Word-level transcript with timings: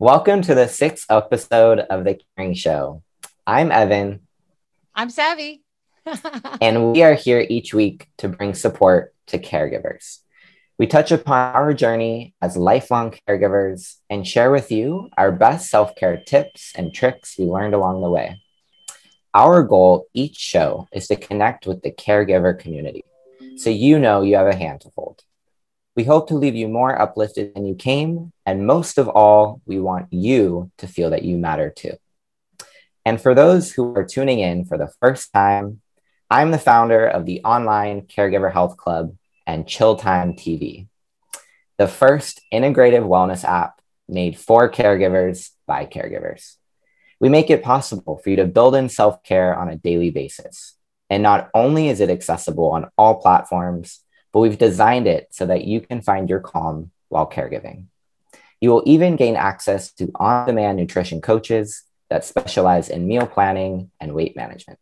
Welcome 0.00 0.40
to 0.44 0.54
the 0.54 0.66
sixth 0.66 1.04
episode 1.10 1.80
of 1.80 2.04
The 2.04 2.18
Caring 2.34 2.54
Show. 2.54 3.02
I'm 3.46 3.70
Evan. 3.70 4.20
I'm 4.94 5.10
Savvy. 5.10 5.62
and 6.62 6.92
we 6.92 7.02
are 7.02 7.12
here 7.12 7.44
each 7.46 7.74
week 7.74 8.08
to 8.16 8.30
bring 8.30 8.54
support 8.54 9.14
to 9.26 9.38
caregivers. 9.38 10.20
We 10.78 10.86
touch 10.86 11.12
upon 11.12 11.54
our 11.54 11.74
journey 11.74 12.34
as 12.40 12.56
lifelong 12.56 13.14
caregivers 13.28 13.96
and 14.08 14.26
share 14.26 14.50
with 14.50 14.72
you 14.72 15.10
our 15.18 15.32
best 15.32 15.68
self 15.68 15.94
care 15.96 16.16
tips 16.16 16.72
and 16.74 16.94
tricks 16.94 17.36
we 17.38 17.44
learned 17.44 17.74
along 17.74 18.00
the 18.00 18.08
way. 18.08 18.40
Our 19.34 19.62
goal 19.62 20.06
each 20.14 20.38
show 20.38 20.88
is 20.94 21.08
to 21.08 21.16
connect 21.16 21.66
with 21.66 21.82
the 21.82 21.92
caregiver 21.92 22.58
community 22.58 23.04
so 23.58 23.68
you 23.68 23.98
know 23.98 24.22
you 24.22 24.36
have 24.36 24.46
a 24.46 24.56
hand 24.56 24.80
to 24.80 24.90
hold. 24.96 25.24
We 25.96 26.04
hope 26.04 26.28
to 26.28 26.36
leave 26.36 26.54
you 26.54 26.68
more 26.68 27.00
uplifted 27.00 27.54
than 27.54 27.66
you 27.66 27.74
came, 27.74 28.32
and 28.46 28.66
most 28.66 28.96
of 28.96 29.08
all, 29.08 29.60
we 29.66 29.80
want 29.80 30.12
you 30.12 30.70
to 30.78 30.86
feel 30.86 31.10
that 31.10 31.24
you 31.24 31.36
matter 31.36 31.70
too. 31.70 31.94
And 33.04 33.20
for 33.20 33.34
those 33.34 33.72
who 33.72 33.94
are 33.96 34.04
tuning 34.04 34.38
in 34.38 34.64
for 34.64 34.78
the 34.78 34.92
first 35.00 35.32
time, 35.32 35.80
I'm 36.30 36.52
the 36.52 36.58
founder 36.58 37.06
of 37.06 37.26
the 37.26 37.42
online 37.42 38.02
Caregiver 38.02 38.52
Health 38.52 38.76
Club 38.76 39.16
and 39.46 39.66
Chill 39.66 39.96
Time 39.96 40.34
TV, 40.34 40.86
the 41.76 41.88
first 41.88 42.40
integrative 42.52 43.04
wellness 43.04 43.44
app 43.44 43.80
made 44.08 44.38
for 44.38 44.70
caregivers 44.70 45.50
by 45.66 45.86
caregivers. 45.86 46.56
We 47.18 47.28
make 47.28 47.50
it 47.50 47.62
possible 47.62 48.18
for 48.22 48.30
you 48.30 48.36
to 48.36 48.46
build 48.46 48.76
in 48.76 48.88
self 48.88 49.22
care 49.22 49.58
on 49.58 49.68
a 49.68 49.76
daily 49.76 50.10
basis. 50.10 50.76
And 51.08 51.22
not 51.22 51.50
only 51.52 51.88
is 51.88 52.00
it 52.00 52.10
accessible 52.10 52.70
on 52.70 52.90
all 52.96 53.16
platforms, 53.16 54.00
but 54.32 54.40
we've 54.40 54.58
designed 54.58 55.06
it 55.06 55.28
so 55.30 55.46
that 55.46 55.64
you 55.64 55.80
can 55.80 56.00
find 56.00 56.28
your 56.28 56.40
calm 56.40 56.90
while 57.08 57.28
caregiving. 57.28 57.86
You 58.60 58.70
will 58.70 58.82
even 58.86 59.16
gain 59.16 59.36
access 59.36 59.92
to 59.92 60.10
on 60.16 60.46
demand 60.46 60.76
nutrition 60.76 61.20
coaches 61.20 61.84
that 62.10 62.24
specialize 62.24 62.88
in 62.88 63.06
meal 63.06 63.26
planning 63.26 63.90
and 64.00 64.14
weight 64.14 64.36
management. 64.36 64.78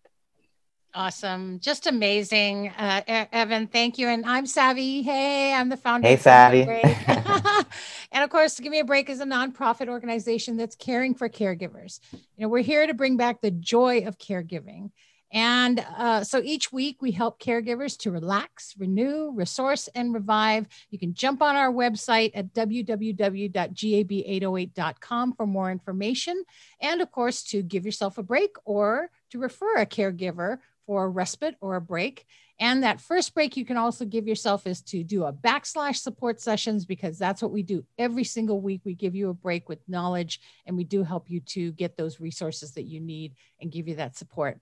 Awesome. 0.94 1.60
Just 1.60 1.86
amazing. 1.86 2.70
Uh, 2.70 3.02
Evan, 3.06 3.68
thank 3.68 3.98
you. 3.98 4.08
And 4.08 4.24
I'm 4.26 4.46
Savvy. 4.46 5.02
Hey, 5.02 5.52
I'm 5.52 5.68
the 5.68 5.76
founder. 5.76 6.08
Hey, 6.08 6.16
Savvy. 6.16 6.62
and 8.12 8.24
of 8.24 8.30
course, 8.30 8.58
Give 8.58 8.72
Me 8.72 8.80
a 8.80 8.84
Break 8.84 9.08
is 9.10 9.20
a 9.20 9.24
nonprofit 9.24 9.88
organization 9.88 10.56
that's 10.56 10.74
caring 10.74 11.14
for 11.14 11.28
caregivers. 11.28 12.00
You 12.12 12.20
know, 12.38 12.48
we're 12.48 12.62
here 12.62 12.86
to 12.86 12.94
bring 12.94 13.16
back 13.16 13.42
the 13.42 13.50
joy 13.50 14.06
of 14.06 14.18
caregiving. 14.18 14.90
And 15.30 15.84
uh, 15.96 16.24
so 16.24 16.40
each 16.42 16.72
week 16.72 17.02
we 17.02 17.10
help 17.10 17.38
caregivers 17.40 17.98
to 17.98 18.10
relax, 18.10 18.74
renew, 18.78 19.32
resource, 19.34 19.90
and 19.94 20.14
revive. 20.14 20.66
You 20.90 20.98
can 20.98 21.12
jump 21.12 21.42
on 21.42 21.54
our 21.54 21.70
website 21.70 22.30
at 22.34 22.54
www.gab808.com 22.54 25.32
for 25.34 25.46
more 25.46 25.70
information. 25.70 26.42
And 26.80 27.02
of 27.02 27.12
course, 27.12 27.42
to 27.44 27.62
give 27.62 27.84
yourself 27.84 28.16
a 28.16 28.22
break 28.22 28.56
or 28.64 29.10
to 29.30 29.38
refer 29.38 29.76
a 29.76 29.86
caregiver 29.86 30.58
for 30.86 31.04
a 31.04 31.08
respite 31.08 31.56
or 31.60 31.76
a 31.76 31.80
break. 31.80 32.24
And 32.60 32.82
that 32.82 33.00
first 33.00 33.34
break 33.34 33.56
you 33.56 33.64
can 33.64 33.76
also 33.76 34.04
give 34.04 34.26
yourself 34.26 34.66
is 34.66 34.82
to 34.82 35.04
do 35.04 35.24
a 35.24 35.32
backslash 35.32 35.96
support 35.96 36.40
sessions 36.40 36.86
because 36.86 37.18
that's 37.18 37.40
what 37.40 37.52
we 37.52 37.62
do 37.62 37.84
every 37.98 38.24
single 38.24 38.60
week. 38.60 38.80
We 38.84 38.94
give 38.94 39.14
you 39.14 39.28
a 39.28 39.34
break 39.34 39.68
with 39.68 39.78
knowledge 39.88 40.40
and 40.66 40.76
we 40.76 40.84
do 40.84 41.04
help 41.04 41.30
you 41.30 41.40
to 41.40 41.72
get 41.72 41.96
those 41.96 42.18
resources 42.18 42.72
that 42.72 42.84
you 42.84 43.00
need 43.00 43.34
and 43.60 43.70
give 43.70 43.86
you 43.86 43.96
that 43.96 44.16
support. 44.16 44.58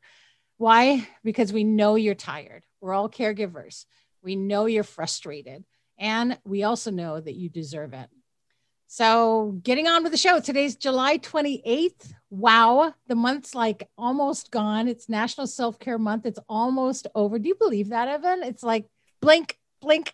Why? 0.58 1.06
Because 1.22 1.52
we 1.52 1.64
know 1.64 1.96
you're 1.96 2.14
tired. 2.14 2.64
We're 2.80 2.94
all 2.94 3.10
caregivers. 3.10 3.84
We 4.22 4.36
know 4.36 4.66
you're 4.66 4.84
frustrated. 4.84 5.64
And 5.98 6.38
we 6.44 6.62
also 6.62 6.90
know 6.90 7.20
that 7.20 7.34
you 7.34 7.48
deserve 7.48 7.92
it. 7.92 8.08
So, 8.88 9.58
getting 9.62 9.88
on 9.88 10.04
with 10.04 10.12
the 10.12 10.18
show. 10.18 10.38
Today's 10.38 10.76
July 10.76 11.18
28th. 11.18 12.12
Wow, 12.30 12.94
the 13.08 13.16
month's 13.16 13.54
like 13.54 13.88
almost 13.98 14.52
gone. 14.52 14.86
It's 14.86 15.08
National 15.08 15.48
Self 15.48 15.78
Care 15.80 15.98
Month. 15.98 16.24
It's 16.24 16.38
almost 16.48 17.08
over. 17.14 17.38
Do 17.38 17.48
you 17.48 17.56
believe 17.56 17.88
that, 17.88 18.08
Evan? 18.08 18.44
It's 18.44 18.62
like 18.62 18.86
blink, 19.20 19.58
blink. 19.80 20.12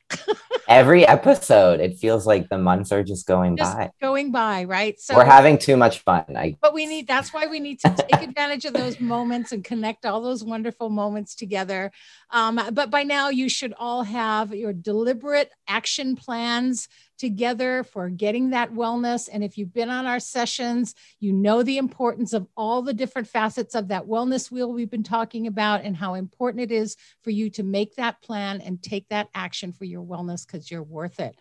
Every 0.69 1.07
episode, 1.07 1.81
it 1.81 1.99
feels 1.99 2.27
like 2.27 2.49
the 2.49 2.59
months 2.59 2.93
are 2.93 3.03
just 3.03 3.27
going 3.27 3.57
just 3.57 3.77
by. 3.77 3.91
Going 4.01 4.33
by, 4.33 4.65
right? 4.65 4.99
So 5.01 5.17
we're 5.17 5.25
having 5.25 5.59
too 5.59 5.77
much 5.77 6.01
fun. 6.01 6.25
I... 6.37 6.57
But 6.61 6.75
we 6.75 6.87
need 6.87 7.07
that's 7.07 7.33
why 7.33 7.47
we 7.47 7.61
need 7.61 7.81
to 7.81 7.95
take 7.97 8.23
advantage 8.23 8.65
of 8.65 8.75
those 8.75 9.01
moments 9.01 9.53
and 9.53 9.65
connect 9.65 10.07
all 10.07 10.21
those 10.21 10.45
wonderful 10.45 10.89
moments 10.91 11.35
together. 11.35 11.91
Um, 12.31 12.61
but 12.73 12.91
by 12.91 13.03
now, 13.03 13.29
you 13.29 13.49
should 13.49 13.75
all 13.79 14.03
have 14.03 14.55
your 14.55 14.73
deliberate 14.73 15.51
action 15.69 16.17
plans 16.17 16.89
together 17.19 17.85
for 17.85 18.09
getting 18.09 18.51
that 18.51 18.73
wellness. 18.73 19.29
And 19.33 19.45
if 19.45 19.57
you've 19.57 19.73
been 19.73 19.91
on 19.91 20.07
our 20.07 20.21
sessions, 20.21 20.95
you 21.21 21.33
know 21.33 21.63
the 21.63 21.79
importance 21.79 22.33
of 22.33 22.47
all 22.57 22.83
the 22.83 22.95
different 22.95 23.29
facets 23.29 23.75
of 23.75 23.89
that 23.89 24.07
wellness 24.07 24.51
wheel 24.51 24.73
we've 24.73 24.91
been 24.91 25.03
talking 25.03 25.47
about 25.47 25.85
and 25.85 25.97
how 25.97 26.15
important 26.15 26.63
it 26.63 26.73
is 26.73 26.97
for 27.23 27.31
you 27.31 27.51
to 27.51 27.63
make 27.63 27.97
that 27.97 28.21
plan 28.23 28.61
and 28.61 28.83
take 28.83 29.09
that 29.09 29.29
action 29.35 29.73
for 29.73 29.85
your 29.85 30.03
wellness 30.03 30.47
because 30.47 30.71
you're 30.71 30.83
worth 30.83 31.21
it. 31.21 31.37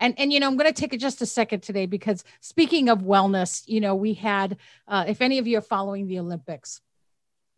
And, 0.00 0.14
and 0.18 0.32
you 0.32 0.40
know 0.40 0.48
i'm 0.48 0.56
going 0.56 0.72
to 0.72 0.80
take 0.80 0.92
it 0.92 0.98
just 0.98 1.22
a 1.22 1.26
second 1.26 1.62
today 1.62 1.86
because 1.86 2.24
speaking 2.40 2.88
of 2.88 3.02
wellness 3.02 3.62
you 3.68 3.80
know 3.80 3.94
we 3.94 4.14
had 4.14 4.56
uh, 4.88 5.04
if 5.06 5.20
any 5.22 5.38
of 5.38 5.46
you 5.46 5.58
are 5.58 5.62
following 5.62 6.08
the 6.08 6.18
olympics 6.18 6.80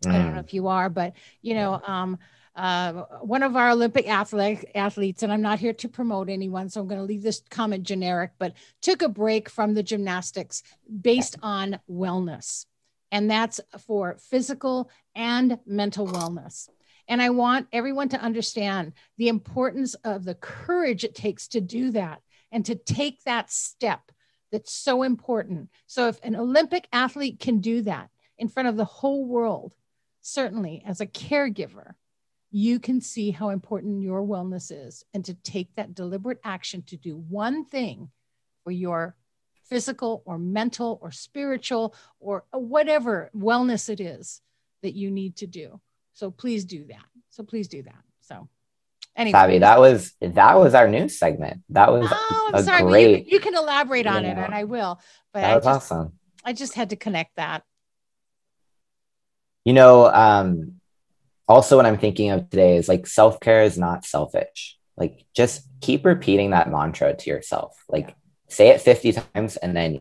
mm. 0.05 0.11
i 0.11 0.19
don't 0.19 0.35
know 0.35 0.43
mm. 0.43 0.45
if 0.45 0.53
you 0.53 0.69
are 0.69 0.91
but 0.91 1.15
you 1.41 1.55
know 1.55 1.81
um, 1.87 2.19
uh, 2.57 3.05
one 3.21 3.43
of 3.43 3.55
our 3.55 3.71
Olympic 3.71 4.09
athlete, 4.09 4.65
athletes, 4.75 5.23
and 5.23 5.31
I'm 5.31 5.43
not 5.43 5.59
here 5.59 5.75
to 5.75 5.89
promote 5.89 6.31
anyone, 6.31 6.71
so 6.71 6.81
I'm 6.81 6.89
going 6.89 7.01
to 7.01 7.07
leave 7.07 7.23
this 7.23 7.43
comment 7.51 7.83
generic, 7.83 8.31
but 8.39 8.55
took 8.81 9.03
a 9.03 9.09
break 9.11 9.51
from 9.51 9.75
the 9.75 9.83
gymnastics 9.83 10.63
based 11.03 11.37
on 11.43 11.79
wellness. 11.89 12.65
And 13.13 13.31
that's 13.31 13.61
for 13.87 14.17
physical 14.19 14.91
and 15.15 15.59
mental 15.67 16.07
wellness. 16.07 16.69
And 17.09 17.21
I 17.21 17.31
want 17.31 17.69
everyone 17.73 18.09
to 18.09 18.21
understand 18.21 18.95
the 19.19 19.29
importance 19.29 19.95
of 19.97 20.25
the 20.25 20.35
courage 20.35 21.05
it 21.05 21.15
takes 21.15 21.49
to 21.49 21.61
do 21.61 21.91
that 21.93 22.23
and 22.51 22.65
to 22.65 22.75
take 22.75 23.23
that 23.25 23.51
step 23.51 24.01
that's 24.51 24.73
so 24.73 25.03
important. 25.03 25.69
So, 25.87 26.09
if 26.09 26.19
an 26.23 26.37
Olympic 26.37 26.89
athlete 26.93 27.39
can 27.39 27.61
do 27.61 27.83
that 27.83 28.09
in 28.39 28.49
front 28.49 28.69
of 28.69 28.77
the 28.77 28.85
whole 28.85 29.27
world, 29.27 29.75
certainly 30.23 30.83
as 30.87 31.01
a 31.01 31.07
caregiver, 31.07 31.95
you 32.57 32.81
can 32.81 33.03
see 33.03 33.31
how 33.31 33.51
important 33.51 34.03
your 34.03 34.23
wellness 34.23 34.73
is 34.73 35.05
and 35.13 35.23
to 35.27 35.35
take 35.35 35.69
that 35.77 35.95
deliberate 35.95 36.41
action 36.43 36.81
to 36.81 36.97
do 36.97 37.15
one 37.15 37.67
thing 37.67 38.11
for 38.65 38.71
your 38.71 39.15
physical 39.69 40.23
or 40.25 40.39
mental 40.39 40.99
or 41.03 41.11
spiritual 41.11 41.95
or 42.19 42.45
whatever 42.53 43.31
wellness 43.37 43.91
it 43.91 44.01
is 44.01 44.41
that 44.83 44.95
you 44.95 45.11
need 45.11 45.37
to 45.37 45.47
do. 45.47 45.79
So 46.15 46.31
please 46.31 46.65
do 46.65 46.87
that. 46.87 47.05
So 47.29 47.43
please 47.43 47.69
do 47.69 47.83
that. 47.83 48.03
So 48.23 48.49
anyway. 49.15 49.33
Savvy, 49.33 49.59
that 49.59 49.79
was 49.79 50.15
that 50.23 50.59
was 50.59 50.73
our 50.73 50.89
news 50.89 51.19
segment. 51.19 51.61
That 51.69 51.93
was 51.93 52.09
oh, 52.11 52.53
I'm 52.55 52.65
sorry, 52.65 52.85
great. 52.85 53.27
You, 53.27 53.33
you, 53.33 53.41
can 53.41 53.55
elaborate 53.55 54.07
on 54.07 54.25
it 54.25 54.35
know, 54.35 54.45
and 54.45 54.55
I 54.55 54.65
will. 54.65 54.99
But 55.35 55.43
that 55.43 55.57
was 55.57 55.65
just, 55.67 55.93
awesome. 55.93 56.13
I 56.43 56.55
just 56.55 56.73
had 56.73 56.89
to 56.89 56.97
connect 56.97 57.37
that. 57.37 57.65
You 59.67 59.75
know, 59.75 60.07
um, 60.07 60.76
also 61.49 61.77
what 61.77 61.87
i'm 61.87 61.99
thinking 61.99 62.31
of 62.31 62.49
today 62.51 62.77
is 62.77 62.89
like 62.89 63.07
self-care 63.07 63.63
is 63.63 63.79
not 63.79 64.05
selfish. 64.05 64.79
Like 64.97 65.25
just 65.35 65.69
keep 65.81 66.05
repeating 66.05 66.51
that 66.51 66.71
mantra 66.71 67.15
to 67.15 67.31
yourself. 67.31 67.77
Like 67.89 68.15
say 68.49 68.69
it 68.69 68.81
50 68.81 69.13
times 69.13 69.57
and 69.57 69.77
then 69.77 70.01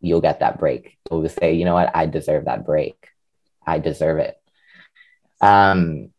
you'll 0.00 0.20
get 0.20 0.40
that 0.40 0.58
break. 0.58 0.96
You'll 1.10 1.28
say 1.28 1.54
you 1.54 1.64
know 1.64 1.74
what? 1.74 1.94
I 1.94 2.06
deserve 2.06 2.44
that 2.44 2.64
break. 2.64 2.96
I 3.66 3.78
deserve 3.78 4.18
it. 4.18 4.36
Um 5.40 6.10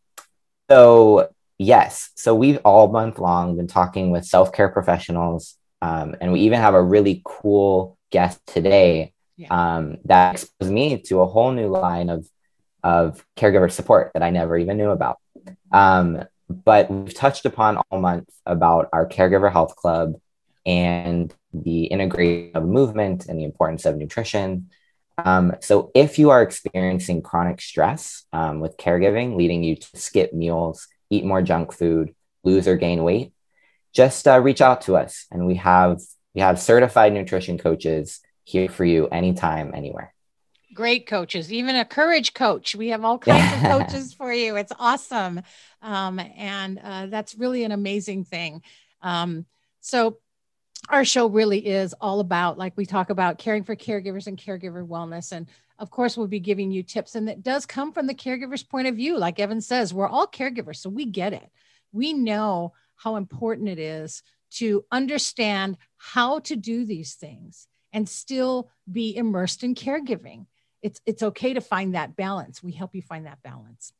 so 0.69 1.30
yes. 1.57 2.12
So 2.16 2.36
we've 2.36 2.59
all 2.66 2.90
month 2.90 3.19
long 3.19 3.56
been 3.56 3.68
talking 3.68 4.12
with 4.12 4.25
self-care 4.25 4.69
professionals 4.69 5.56
um, 5.81 6.16
and 6.19 6.31
we 6.31 6.41
even 6.41 6.59
have 6.59 6.74
a 6.74 6.84
really 6.84 7.22
cool 7.24 7.97
guest 8.12 8.40
today 8.46 9.13
yeah. 9.38 9.47
um, 9.50 9.97
that 10.06 10.33
exposed 10.33 10.72
me 10.72 10.98
to 10.98 11.22
a 11.22 11.25
whole 11.25 11.51
new 11.51 11.68
line 11.68 12.10
of 12.10 12.27
of 12.84 13.26
caregiver 13.38 13.72
support 13.72 14.12
that 14.14 14.24
I 14.24 14.30
never 14.30 14.58
even 14.58 14.78
knew 14.78 14.90
about. 14.90 15.18
Um, 15.72 16.24
but 16.50 16.90
we've 16.90 17.14
touched 17.14 17.46
upon 17.46 17.78
all 17.78 18.00
month 18.00 18.30
about 18.46 18.90
our 18.92 19.08
caregiver 19.08 19.52
health 19.52 19.76
club 19.76 20.16
and 20.66 21.34
the 21.54 21.86
integration 21.86 22.52
of 22.56 22.66
movement 22.66 23.28
and 23.28 23.40
the 23.40 23.44
importance 23.44 23.86
of 23.86 23.98
nutrition. 23.98 24.70
Um, 25.18 25.56
so, 25.60 25.92
if 25.94 26.18
you 26.18 26.30
are 26.30 26.42
experiencing 26.42 27.22
chronic 27.22 27.62
stress 27.62 28.24
um, 28.31 28.62
with 28.62 28.78
caregiving, 28.78 29.36
leading 29.36 29.64
you 29.64 29.75
to 29.75 29.98
skip 29.98 30.34
meals, 30.34 30.88
eat 31.10 31.25
more 31.25 31.42
junk 31.42 31.74
food, 31.74 32.16
lose 32.44 32.68
or 32.68 32.78
gain 32.78 33.04
weight, 33.04 33.34
just 33.94 34.28
uh, 34.28 34.40
reach 34.40 34.62
out 34.62 34.82
to 34.82 34.96
us, 34.96 35.25
and 35.32 35.46
we 35.46 35.56
have 35.56 36.00
we 36.34 36.42
have 36.42 36.60
certified 36.60 37.14
nutrition 37.14 37.58
coaches 37.58 38.22
here 38.46 38.70
for 38.70 38.86
you 38.86 39.08
anytime, 39.08 39.74
anywhere 39.75 40.14
great 40.80 41.08
coaches, 41.08 41.52
even 41.52 41.76
a 41.76 41.84
courage 41.84 42.34
coach. 42.34 42.74
We 42.74 42.88
have 42.88 43.04
all 43.04 43.18
kinds 43.30 43.54
of 43.54 43.70
coaches 43.70 44.14
for 44.14 44.31
you. 44.31 44.56
It's 44.56 44.72
awesome. 44.80 45.42
Um, 45.81 46.20
and 46.38 46.80
uh, 46.81 47.08
that's 47.08 47.36
really 47.36 47.66
an 47.66 47.74
amazing 47.74 48.24
thing. 48.24 48.62
Um, 49.02 49.46
so 49.81 50.20
our 50.88 51.04
show 51.04 51.28
really 51.28 51.68
is 51.68 51.94
all 52.00 52.22
about, 52.22 52.58
like 52.58 52.78
we 52.78 52.86
talk 52.86 53.10
about, 53.10 53.40
caring 53.40 53.66
for 53.66 53.76
caregivers 53.76 54.28
and 54.28 54.38
caregiver 54.38 54.88
wellness. 54.88 55.34
And 55.34 55.48
of 55.80 55.92
course, 55.92 56.16
we'll 56.16 56.28
be 56.28 56.40
giving 56.40 56.72
you 56.72 56.82
tips. 56.82 57.16
And 57.16 57.28
it 57.28 57.44
does 57.44 57.66
come 57.66 57.92
from 57.92 58.08
the 58.08 58.14
caregiver's 58.14 58.64
point 58.64 58.88
of 58.88 58.96
view. 58.96 59.18
Like 59.18 59.38
Evan 59.38 59.60
says, 59.60 59.94
we're 59.94 60.08
all 60.08 60.28
caregivers, 60.28 60.78
so 60.78 60.90
we 60.90 61.04
get 61.04 61.34
it. 61.34 61.50
We 61.92 62.14
know 62.14 62.72
how 62.96 63.18
important 63.18 63.68
it 63.68 63.80
is 63.80 64.24
to 64.52 64.86
understand 64.94 65.78
how 65.98 66.40
to 66.40 66.56
do 66.56 66.86
these 66.86 67.16
things 67.16 67.68
and 67.92 68.08
still 68.08 68.70
be 68.90 69.14
immersed 69.14 69.66
in 69.66 69.75
caregiving. 69.75 70.46
It's, 70.81 71.02
it's 71.06 71.24
okay 71.24 71.54
to 71.54 71.62
find 71.62 71.96
that 71.96 72.16
balance. 72.16 72.64
We 72.64 72.72
help 72.72 72.96
you 72.96 73.02
find 73.02 73.26
that 73.26 73.44
balance. 73.44 73.94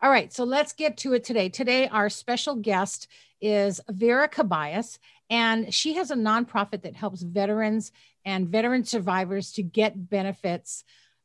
All 0.00 0.10
right, 0.10 0.32
so 0.32 0.44
let's 0.44 0.72
get 0.72 0.96
to 0.98 1.14
it 1.14 1.24
today. 1.24 1.48
Today, 1.48 1.88
our 1.88 2.08
special 2.08 2.54
guest 2.54 3.08
is 3.40 3.80
Vera 3.88 4.28
Cabayas, 4.28 4.98
and 5.28 5.74
she 5.74 5.94
has 5.94 6.10
a 6.10 6.16
nonprofit 6.16 6.82
that 6.82 6.94
helps 6.94 7.22
veterans 7.22 7.90
and 8.24 8.48
veteran 8.48 8.84
survivors 8.84 9.52
to 9.54 9.62
get 9.62 10.08
benefits 10.08 10.84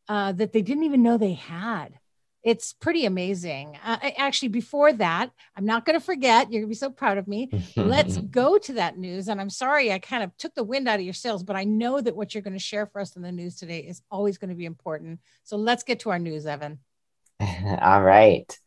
uh, 0.09 0.31
that 0.33 0.53
they 0.53 0.61
didn't 0.61 0.83
even 0.83 1.03
know 1.03 1.17
they 1.17 1.33
had 1.33 1.99
it's 2.43 2.73
pretty 2.73 3.05
amazing. 3.05 3.77
Uh, 3.83 3.97
actually, 4.17 4.49
before 4.49 4.91
that, 4.93 5.31
I'm 5.55 5.65
not 5.65 5.85
going 5.85 5.97
to 5.97 6.05
forget. 6.05 6.51
You're 6.51 6.61
going 6.61 6.69
to 6.69 6.75
be 6.75 6.75
so 6.75 6.89
proud 6.89 7.17
of 7.17 7.27
me. 7.27 7.49
Let's 7.77 8.17
go 8.31 8.57
to 8.57 8.73
that 8.73 8.97
news. 8.97 9.29
And 9.29 9.39
I'm 9.39 9.49
sorry 9.49 9.93
I 9.93 9.99
kind 9.99 10.23
of 10.23 10.35
took 10.37 10.53
the 10.53 10.63
wind 10.63 10.89
out 10.89 10.99
of 10.99 11.05
your 11.05 11.13
sails, 11.13 11.43
but 11.43 11.55
I 11.55 11.63
know 11.63 12.01
that 12.01 12.15
what 12.15 12.33
you're 12.33 12.41
going 12.41 12.53
to 12.53 12.59
share 12.59 12.85
for 12.85 12.99
us 12.99 13.15
in 13.15 13.21
the 13.21 13.31
news 13.31 13.55
today 13.55 13.79
is 13.79 14.01
always 14.11 14.37
going 14.37 14.49
to 14.49 14.55
be 14.55 14.65
important. 14.65 15.21
So 15.43 15.55
let's 15.55 15.83
get 15.83 16.01
to 16.01 16.09
our 16.09 16.19
news, 16.19 16.45
Evan. 16.45 16.79
All 17.39 18.01
right. 18.01 18.57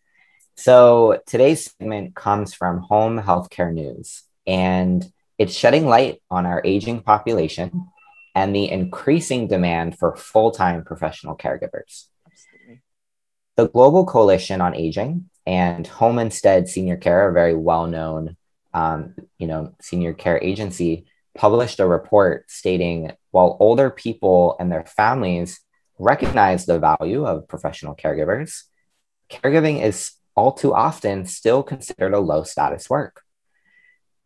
So 0.57 1.21
today's 1.27 1.71
segment 1.79 2.17
comes 2.17 2.55
from 2.55 2.79
Home 2.79 3.21
Healthcare 3.21 3.73
News, 3.73 4.23
and 4.47 5.07
it's 5.37 5.53
shedding 5.53 5.85
light 5.85 6.23
on 6.31 6.47
our 6.47 6.63
aging 6.65 7.03
population 7.03 7.89
and 8.35 8.57
the 8.57 8.71
increasing 8.71 9.49
demand 9.49 9.99
for 9.99 10.17
full 10.17 10.51
time 10.51 10.83
professional 10.83 11.37
caregivers. 11.37 12.07
The 13.57 13.69
Global 13.69 14.05
Coalition 14.05 14.61
on 14.61 14.75
Aging 14.75 15.31
and 15.47 15.87
Home 15.87 16.19
Instead 16.19 16.69
Senior 16.69 16.97
Care, 16.97 17.29
a 17.29 17.33
very 17.33 17.55
well-known, 17.55 18.37
um, 18.75 19.15
you 19.39 19.47
know, 19.47 19.75
senior 19.81 20.13
care 20.13 20.39
agency, 20.43 21.07
published 21.35 21.81
a 21.81 21.87
report 21.87 22.51
stating 22.51 23.13
while 23.31 23.57
older 23.61 23.91
people 23.91 24.57
and 24.61 24.71
their 24.71 24.85
families 24.85 25.61
recognize 25.99 26.67
the 26.67 26.79
value 26.79 27.25
of 27.25 27.49
professional 27.49 27.95
caregivers, 27.95 28.65
caregiving 29.31 29.83
is 29.83 30.13
all 30.35 30.53
too 30.53 30.75
often 30.75 31.25
still 31.25 31.63
considered 31.63 32.13
a 32.13 32.21
low 32.21 32.43
status 32.43 32.91
work. 32.91 33.23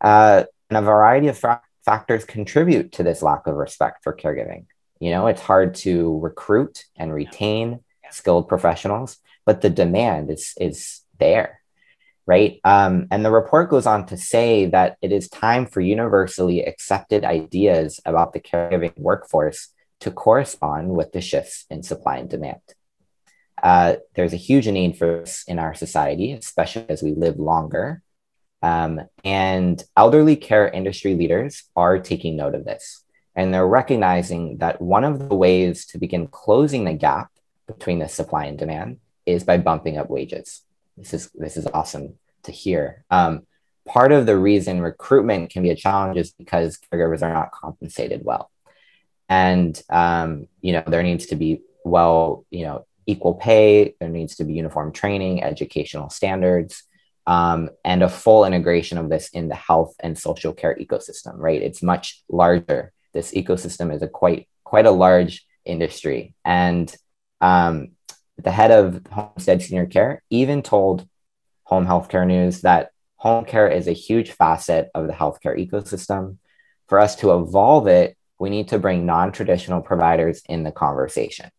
Uh, 0.01 0.43
and 0.69 0.77
a 0.77 0.81
variety 0.81 1.27
of 1.27 1.37
fa- 1.37 1.61
factors 1.85 2.25
contribute 2.25 2.91
to 2.93 3.03
this 3.03 3.21
lack 3.21 3.47
of 3.47 3.55
respect 3.55 4.03
for 4.03 4.13
caregiving. 4.13 4.65
You 4.99 5.11
know, 5.11 5.27
it's 5.27 5.41
hard 5.41 5.75
to 5.75 6.19
recruit 6.19 6.85
and 6.97 7.13
retain 7.13 7.79
skilled 8.13 8.47
professionals, 8.47 9.17
but 9.45 9.61
the 9.61 9.69
demand 9.69 10.29
is 10.31 10.53
is 10.59 11.01
there, 11.19 11.61
right? 12.25 12.59
Um, 12.63 13.07
and 13.11 13.23
the 13.23 13.31
report 13.31 13.69
goes 13.69 13.85
on 13.85 14.05
to 14.07 14.17
say 14.17 14.65
that 14.67 14.97
it 15.01 15.11
is 15.11 15.29
time 15.29 15.65
for 15.65 15.81
universally 15.81 16.63
accepted 16.65 17.23
ideas 17.23 17.99
about 18.05 18.33
the 18.33 18.39
caregiving 18.39 18.97
workforce 18.97 19.69
to 20.01 20.11
correspond 20.11 20.89
with 20.89 21.11
the 21.11 21.21
shifts 21.21 21.65
in 21.69 21.83
supply 21.83 22.17
and 22.17 22.29
demand. 22.29 22.61
Uh, 23.61 23.95
there's 24.15 24.33
a 24.33 24.37
huge 24.37 24.67
need 24.67 24.97
for 24.97 25.19
this 25.19 25.43
in 25.47 25.59
our 25.59 25.73
society, 25.73 26.31
especially 26.33 26.85
as 26.89 27.03
we 27.03 27.13
live 27.13 27.37
longer. 27.39 28.01
Um, 28.63 29.01
and 29.23 29.83
elderly 29.97 30.35
care 30.35 30.67
industry 30.67 31.15
leaders 31.15 31.63
are 31.75 31.99
taking 31.99 32.35
note 32.35 32.55
of 32.55 32.65
this. 32.65 33.03
And 33.35 33.53
they're 33.53 33.67
recognizing 33.67 34.57
that 34.57 34.81
one 34.81 35.03
of 35.03 35.29
the 35.29 35.35
ways 35.35 35.85
to 35.87 35.97
begin 35.97 36.27
closing 36.27 36.83
the 36.83 36.93
gap 36.93 37.30
between 37.73 37.99
the 37.99 38.07
supply 38.07 38.45
and 38.45 38.57
demand 38.57 38.97
is 39.25 39.43
by 39.43 39.57
bumping 39.57 39.97
up 39.97 40.09
wages. 40.09 40.61
This 40.97 41.13
is 41.13 41.31
this 41.33 41.57
is 41.57 41.67
awesome 41.67 42.15
to 42.43 42.51
hear. 42.51 43.05
Um, 43.09 43.45
part 43.87 44.11
of 44.11 44.25
the 44.25 44.37
reason 44.37 44.81
recruitment 44.81 45.49
can 45.49 45.63
be 45.63 45.69
a 45.69 45.75
challenge 45.75 46.17
is 46.17 46.31
because 46.31 46.79
caregivers 46.91 47.21
are 47.21 47.33
not 47.33 47.51
compensated 47.51 48.21
well, 48.23 48.51
and 49.29 49.81
um, 49.89 50.47
you 50.61 50.73
know 50.73 50.83
there 50.85 51.03
needs 51.03 51.27
to 51.27 51.35
be 51.35 51.61
well 51.83 52.45
you 52.51 52.65
know 52.65 52.85
equal 53.05 53.33
pay. 53.33 53.95
There 53.99 54.09
needs 54.09 54.35
to 54.35 54.43
be 54.43 54.53
uniform 54.53 54.91
training, 54.91 55.43
educational 55.43 56.09
standards. 56.09 56.83
Um, 57.27 57.69
and 57.85 58.01
a 58.01 58.09
full 58.09 58.45
integration 58.45 58.97
of 58.97 59.07
this 59.07 59.29
in 59.29 59.47
the 59.47 59.55
health 59.55 59.93
and 59.99 60.17
social 60.17 60.53
care 60.53 60.75
ecosystem, 60.81 61.35
right? 61.37 61.61
It's 61.61 61.83
much 61.83 62.23
larger. 62.27 62.93
This 63.13 63.31
ecosystem 63.33 63.93
is 63.93 64.01
a 64.01 64.07
quite 64.07 64.47
quite 64.63 64.87
a 64.87 64.91
large 64.91 65.45
industry, 65.63 66.33
and 66.43 66.93
um, 67.41 67.89
the 68.37 68.51
head 68.51 68.71
of 68.71 69.05
Home 69.11 69.31
Instead 69.35 69.61
Senior 69.61 69.85
Care 69.85 70.21
even 70.29 70.61
told 70.61 71.07
Home 71.63 71.85
Healthcare 71.85 72.25
News 72.25 72.61
that 72.61 72.91
home 73.15 73.45
care 73.45 73.67
is 73.67 73.87
a 73.87 73.93
huge 73.93 74.31
facet 74.31 74.89
of 74.95 75.07
the 75.07 75.13
healthcare 75.13 75.57
ecosystem. 75.57 76.37
For 76.87 76.99
us 76.99 77.15
to 77.17 77.37
evolve 77.37 77.87
it, 77.87 78.17
we 78.39 78.49
need 78.49 78.69
to 78.69 78.79
bring 78.79 79.05
non 79.05 79.31
traditional 79.31 79.81
providers 79.81 80.41
in 80.49 80.63
the 80.63 80.71
conversation. 80.71 81.49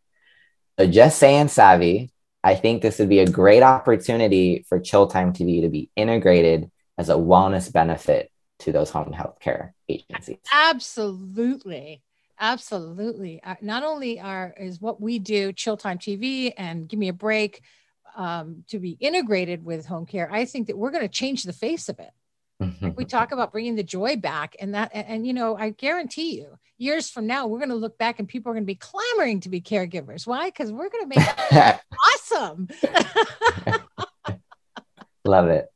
So, 0.78 0.86
just 0.86 1.18
saying, 1.18 1.48
Savvy, 1.48 2.10
I 2.42 2.56
think 2.56 2.82
this 2.82 2.98
would 2.98 3.08
be 3.08 3.20
a 3.20 3.30
great 3.30 3.62
opportunity 3.62 4.66
for 4.68 4.80
Chill 4.80 5.06
Time 5.06 5.32
TV 5.32 5.62
to 5.62 5.68
be 5.68 5.90
integrated 5.96 6.70
as 6.98 7.08
a 7.08 7.14
wellness 7.14 7.72
benefit 7.72 8.30
to 8.60 8.72
those 8.72 8.90
home 8.90 9.12
healthcare 9.12 9.72
agencies. 9.88 10.38
Absolutely. 10.52 12.02
Absolutely. 12.42 13.40
Uh, 13.44 13.54
not 13.62 13.84
only 13.84 14.18
are 14.18 14.52
is 14.58 14.80
what 14.80 15.00
we 15.00 15.20
do, 15.20 15.52
Chill 15.52 15.76
Time 15.76 15.96
TV 15.96 16.52
and 16.58 16.88
Give 16.88 16.98
Me 16.98 17.06
a 17.06 17.12
Break, 17.12 17.62
um, 18.16 18.64
to 18.68 18.80
be 18.80 18.96
integrated 18.98 19.64
with 19.64 19.86
home 19.86 20.06
care. 20.06 20.28
I 20.30 20.44
think 20.44 20.66
that 20.66 20.76
we're 20.76 20.90
going 20.90 21.04
to 21.04 21.08
change 21.08 21.44
the 21.44 21.52
face 21.52 21.88
of 21.88 22.00
it. 22.00 22.10
we 22.96 23.04
talk 23.04 23.30
about 23.32 23.52
bringing 23.52 23.76
the 23.76 23.84
joy 23.84 24.16
back, 24.16 24.56
and 24.58 24.74
that, 24.74 24.90
and, 24.92 25.06
and 25.06 25.26
you 25.26 25.32
know, 25.32 25.56
I 25.56 25.70
guarantee 25.70 26.36
you, 26.36 26.58
years 26.78 27.08
from 27.08 27.28
now, 27.28 27.46
we're 27.46 27.60
going 27.60 27.68
to 27.68 27.76
look 27.76 27.96
back 27.96 28.18
and 28.18 28.28
people 28.28 28.50
are 28.50 28.54
going 28.54 28.64
to 28.64 28.66
be 28.66 28.74
clamoring 28.74 29.38
to 29.40 29.48
be 29.48 29.60
caregivers. 29.60 30.26
Why? 30.26 30.48
Because 30.48 30.72
we're 30.72 30.90
going 30.90 31.10
to 31.10 31.16
make 31.16 31.28
it 31.28 31.80
awesome. 32.32 32.68
Love 35.24 35.46
it. 35.46 35.68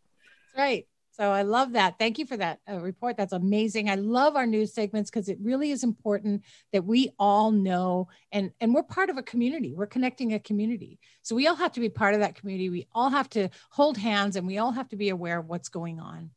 right. 0.56 0.84
So 1.16 1.30
I 1.30 1.42
love 1.42 1.72
that. 1.72 1.98
Thank 1.98 2.18
you 2.18 2.26
for 2.26 2.36
that 2.36 2.60
uh, 2.70 2.78
report. 2.78 3.16
That's 3.16 3.32
amazing. 3.32 3.88
I 3.88 3.94
love 3.94 4.36
our 4.36 4.44
news 4.44 4.74
segments 4.74 5.08
because 5.08 5.30
it 5.30 5.38
really 5.40 5.70
is 5.70 5.82
important 5.82 6.42
that 6.74 6.84
we 6.84 7.08
all 7.18 7.50
know 7.50 8.08
and 8.32 8.50
and 8.60 8.74
we're 8.74 8.82
part 8.82 9.08
of 9.08 9.16
a 9.16 9.22
community. 9.22 9.72
We're 9.74 9.86
connecting 9.86 10.34
a 10.34 10.38
community. 10.38 10.98
So 11.22 11.34
we 11.34 11.46
all 11.46 11.54
have 11.54 11.72
to 11.72 11.80
be 11.80 11.88
part 11.88 12.12
of 12.12 12.20
that 12.20 12.34
community. 12.34 12.68
We 12.68 12.86
all 12.94 13.08
have 13.08 13.30
to 13.30 13.48
hold 13.70 13.96
hands 13.96 14.36
and 14.36 14.46
we 14.46 14.58
all 14.58 14.72
have 14.72 14.90
to 14.90 14.96
be 14.96 15.08
aware 15.08 15.38
of 15.38 15.46
what's 15.46 15.70
going 15.70 16.00
on. 16.00 16.32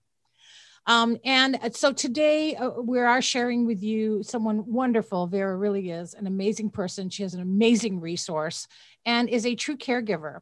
Um, 0.86 1.18
and 1.26 1.60
uh, 1.62 1.72
so 1.72 1.92
today 1.92 2.56
uh, 2.56 2.70
we 2.70 3.00
are 3.00 3.22
sharing 3.22 3.66
with 3.66 3.84
you 3.84 4.24
someone 4.24 4.64
wonderful. 4.66 5.28
Vera 5.28 5.58
really 5.58 5.92
is 5.92 6.14
an 6.14 6.26
amazing 6.26 6.70
person. 6.70 7.10
She 7.10 7.24
has 7.24 7.34
an 7.34 7.42
amazing 7.42 8.00
resource 8.00 8.66
and 9.06 9.28
is 9.28 9.46
a 9.46 9.56
true 9.56 9.76
caregiver. 9.76 10.40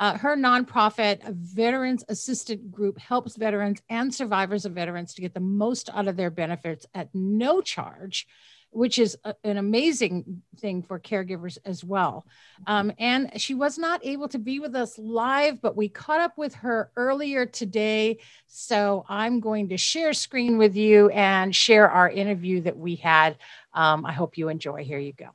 Uh, 0.00 0.16
her 0.16 0.36
nonprofit, 0.36 1.22
Veterans 1.28 2.04
Assistance 2.08 2.62
Group, 2.70 2.98
helps 2.98 3.36
veterans 3.36 3.82
and 3.90 4.14
survivors 4.14 4.64
of 4.64 4.72
veterans 4.72 5.14
to 5.14 5.22
get 5.22 5.34
the 5.34 5.40
most 5.40 5.90
out 5.92 6.06
of 6.06 6.16
their 6.16 6.30
benefits 6.30 6.86
at 6.94 7.08
no 7.12 7.60
charge, 7.60 8.26
which 8.70 8.98
is 8.98 9.16
a, 9.24 9.34
an 9.42 9.56
amazing 9.56 10.42
thing 10.60 10.82
for 10.82 11.00
caregivers 11.00 11.58
as 11.64 11.82
well. 11.82 12.26
Um, 12.66 12.92
and 12.98 13.40
she 13.40 13.54
was 13.54 13.76
not 13.76 14.04
able 14.04 14.28
to 14.28 14.38
be 14.38 14.60
with 14.60 14.76
us 14.76 14.98
live, 14.98 15.60
but 15.60 15.76
we 15.76 15.88
caught 15.88 16.20
up 16.20 16.38
with 16.38 16.54
her 16.56 16.92
earlier 16.96 17.44
today. 17.44 18.18
So 18.46 19.04
I'm 19.08 19.40
going 19.40 19.70
to 19.70 19.76
share 19.76 20.12
screen 20.12 20.58
with 20.58 20.76
you 20.76 21.08
and 21.08 21.56
share 21.56 21.90
our 21.90 22.08
interview 22.08 22.60
that 22.62 22.76
we 22.76 22.96
had. 22.96 23.36
Um, 23.72 24.06
I 24.06 24.12
hope 24.12 24.38
you 24.38 24.48
enjoy. 24.48 24.84
Here 24.84 24.98
you 24.98 25.12
go. 25.12 25.30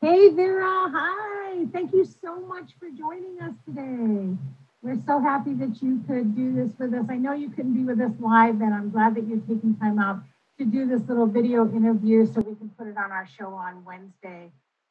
Hey, 0.00 0.30
Vera. 0.30 0.90
Hi. 0.92 1.43
Thank 1.54 1.92
you 1.92 2.04
so 2.04 2.40
much 2.40 2.72
for 2.80 2.88
joining 2.90 3.40
us 3.40 3.54
today. 3.64 4.36
We're 4.82 5.00
so 5.06 5.20
happy 5.20 5.54
that 5.54 5.80
you 5.80 6.02
could 6.04 6.34
do 6.34 6.52
this 6.52 6.72
with 6.80 6.92
us. 6.94 7.06
I 7.08 7.14
know 7.14 7.32
you 7.32 7.48
couldn't 7.48 7.74
be 7.74 7.84
with 7.84 8.00
us 8.00 8.10
live, 8.18 8.60
and 8.60 8.74
I'm 8.74 8.90
glad 8.90 9.14
that 9.14 9.28
you're 9.28 9.38
taking 9.38 9.76
time 9.76 10.00
out 10.00 10.20
to 10.58 10.64
do 10.64 10.84
this 10.84 11.02
little 11.08 11.26
video 11.26 11.64
interview 11.72 12.26
so 12.26 12.40
we 12.40 12.56
can 12.56 12.70
put 12.76 12.88
it 12.88 12.96
on 12.96 13.12
our 13.12 13.28
show 13.38 13.54
on 13.54 13.84
Wednesday. 13.84 14.50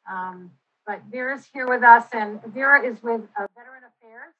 Um, 0.09 0.51
but 0.87 1.01
Vera's 1.11 1.45
here 1.51 1.67
with 1.67 1.83
us, 1.83 2.05
and 2.13 2.41
Vera 2.45 2.81
is 2.81 3.03
with 3.03 3.21
uh, 3.37 3.45
Veteran 3.57 3.83
Affairs, 3.83 4.33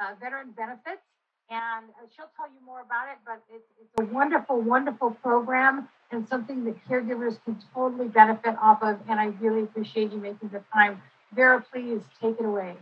uh, 0.00 0.14
Veteran 0.20 0.50
Benefits, 0.56 1.06
and 1.48 1.86
uh, 1.90 2.06
she'll 2.14 2.30
tell 2.36 2.48
you 2.48 2.66
more 2.66 2.80
about 2.80 3.06
it. 3.06 3.18
But 3.24 3.40
it's 3.54 3.64
a 4.00 4.12
wonderful, 4.12 4.60
wonderful 4.60 5.12
program 5.22 5.88
and 6.10 6.28
something 6.28 6.64
that 6.64 6.74
caregivers 6.88 7.38
can 7.44 7.56
totally 7.72 8.08
benefit 8.08 8.56
off 8.60 8.82
of. 8.82 8.98
And 9.08 9.20
I 9.20 9.26
really 9.40 9.62
appreciate 9.62 10.10
you 10.10 10.18
making 10.18 10.48
the 10.48 10.62
time. 10.72 11.00
Vera, 11.34 11.64
please 11.72 12.02
take 12.20 12.38
it 12.38 12.44
away. 12.44 12.74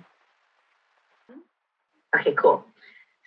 Okay, 2.19 2.33
cool. 2.33 2.65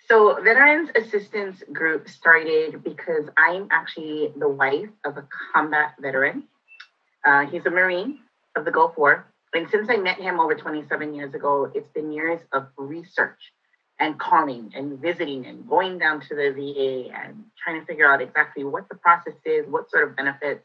So, 0.08 0.42
Veterans 0.42 0.90
Assistance 0.96 1.62
Group 1.72 2.08
started 2.08 2.82
because 2.82 3.26
I'm 3.38 3.68
actually 3.70 4.32
the 4.36 4.48
wife 4.48 4.88
of 5.04 5.16
a 5.16 5.28
combat 5.52 5.94
veteran. 6.00 6.44
Uh, 7.24 7.46
he's 7.46 7.64
a 7.66 7.70
Marine 7.70 8.18
of 8.56 8.64
the 8.64 8.70
Gulf 8.70 8.96
War. 8.96 9.26
And 9.54 9.68
since 9.70 9.88
I 9.90 9.96
met 9.96 10.18
him 10.18 10.40
over 10.40 10.54
27 10.54 11.14
years 11.14 11.34
ago, 11.34 11.70
it's 11.74 11.88
been 11.92 12.12
years 12.12 12.40
of 12.52 12.68
research 12.76 13.38
and 13.98 14.18
calling 14.18 14.72
and 14.74 14.98
visiting 14.98 15.46
and 15.46 15.68
going 15.68 15.98
down 15.98 16.20
to 16.22 16.34
the 16.34 16.50
VA 16.56 17.14
and 17.14 17.44
trying 17.62 17.78
to 17.80 17.86
figure 17.86 18.10
out 18.10 18.22
exactly 18.22 18.64
what 18.64 18.88
the 18.88 18.96
process 18.96 19.34
is, 19.44 19.66
what 19.68 19.90
sort 19.90 20.08
of 20.08 20.16
benefits 20.16 20.64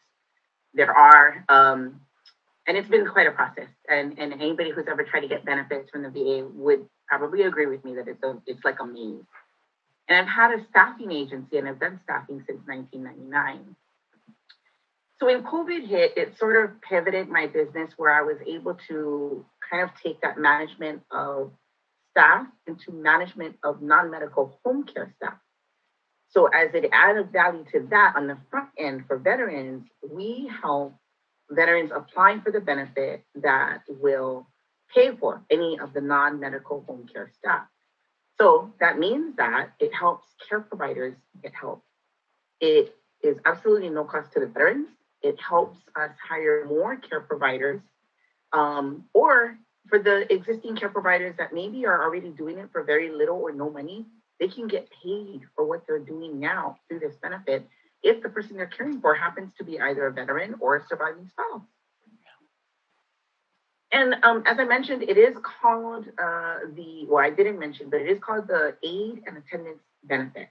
there 0.73 0.95
are. 0.95 1.43
Um, 1.49 2.01
and 2.67 2.77
it's 2.77 2.89
been 2.89 3.07
quite 3.07 3.27
a 3.27 3.31
process. 3.31 3.67
And, 3.89 4.17
and 4.17 4.33
anybody 4.33 4.71
who's 4.71 4.85
ever 4.89 5.03
tried 5.03 5.21
to 5.21 5.27
get 5.27 5.45
benefits 5.45 5.89
from 5.89 6.03
the 6.03 6.09
VA 6.09 6.47
would 6.53 6.85
probably 7.07 7.43
agree 7.43 7.67
with 7.67 7.83
me 7.85 7.95
that 7.95 8.07
it's 8.07 8.23
a 8.23 8.37
it's 8.47 8.63
like 8.65 8.79
a 8.81 8.85
maze. 8.85 9.23
And 10.07 10.17
I've 10.17 10.27
had 10.27 10.51
a 10.51 10.65
staffing 10.69 11.11
agency 11.11 11.57
and 11.57 11.67
I've 11.67 11.79
done 11.79 11.99
staffing 12.03 12.43
since 12.47 12.59
1999. 12.65 13.75
So 15.19 15.27
when 15.27 15.43
COVID 15.43 15.87
hit, 15.87 16.17
it 16.17 16.37
sort 16.37 16.63
of 16.63 16.81
pivoted 16.81 17.29
my 17.29 17.47
business 17.47 17.91
where 17.97 18.11
I 18.11 18.21
was 18.21 18.37
able 18.45 18.77
to 18.89 19.45
kind 19.69 19.83
of 19.83 19.89
take 20.03 20.21
that 20.21 20.37
management 20.37 21.01
of 21.09 21.51
staff 22.11 22.47
into 22.67 22.91
management 22.91 23.55
of 23.63 23.81
non-medical 23.81 24.59
home 24.63 24.83
care 24.83 25.13
staff. 25.17 25.37
So 26.29 26.47
as 26.47 26.73
it 26.73 26.89
added 26.91 27.31
value 27.31 27.63
to 27.71 27.87
that 27.91 28.13
on 28.17 28.27
the 28.27 28.37
front 28.51 28.69
end 28.77 29.05
for 29.07 29.17
veterans, 29.17 29.87
we 30.07 30.51
help 30.61 30.93
veterans 31.49 31.91
applying 31.93 32.41
for 32.41 32.51
the 32.51 32.59
benefit 32.59 33.23
that 33.35 33.83
will 33.87 34.47
pay 34.93 35.15
for 35.15 35.43
any 35.49 35.79
of 35.79 35.93
the 35.93 36.01
non-medical 36.01 36.83
home 36.87 37.07
care 37.11 37.29
staff. 37.37 37.67
So 38.37 38.73
that 38.79 38.99
means 38.99 39.35
that 39.37 39.69
it 39.79 39.93
helps 39.93 40.27
care 40.47 40.59
providers 40.59 41.15
get 41.41 41.53
help. 41.53 41.83
It 42.59 42.95
is 43.21 43.37
absolutely 43.45 43.89
no 43.89 44.03
cost 44.03 44.33
to 44.33 44.39
the 44.39 44.47
veterans. 44.47 44.89
It 45.21 45.39
helps 45.41 45.79
us 45.95 46.11
hire 46.27 46.65
more 46.65 46.97
care 46.97 47.21
providers 47.21 47.81
um, 48.53 49.05
or 49.13 49.57
for 49.87 49.99
the 49.99 50.31
existing 50.33 50.75
care 50.75 50.89
providers 50.89 51.35
that 51.37 51.53
maybe 51.53 51.85
are 51.85 52.03
already 52.03 52.29
doing 52.29 52.57
it 52.57 52.69
for 52.71 52.83
very 52.83 53.11
little 53.11 53.37
or 53.37 53.51
no 53.51 53.69
money, 53.69 54.05
they 54.39 54.47
can 54.47 54.67
get 54.67 54.89
paid 55.03 55.41
for 55.55 55.65
what 55.65 55.85
they're 55.87 55.99
doing 55.99 56.39
now 56.39 56.77
through 56.87 56.99
this 56.99 57.15
benefit 57.17 57.67
if 58.03 58.21
the 58.21 58.29
person 58.29 58.57
they're 58.57 58.67
caring 58.67 59.01
for 59.01 59.15
happens 59.15 59.51
to 59.57 59.63
be 59.63 59.79
either 59.79 60.07
a 60.07 60.11
veteran 60.11 60.55
or 60.59 60.77
a 60.77 60.87
surviving 60.87 61.27
spouse. 61.27 61.61
And 63.91 64.15
um, 64.23 64.43
as 64.45 64.57
I 64.59 64.65
mentioned, 64.65 65.03
it 65.03 65.17
is 65.17 65.37
called 65.61 66.05
uh, 66.21 66.57
the, 66.75 67.05
well, 67.07 67.23
I 67.23 67.29
didn't 67.29 67.59
mention, 67.59 67.89
but 67.89 68.01
it 68.01 68.09
is 68.09 68.19
called 68.19 68.47
the 68.47 68.75
Aid 68.83 69.23
and 69.25 69.37
Attendance 69.37 69.79
Benefit. 70.03 70.49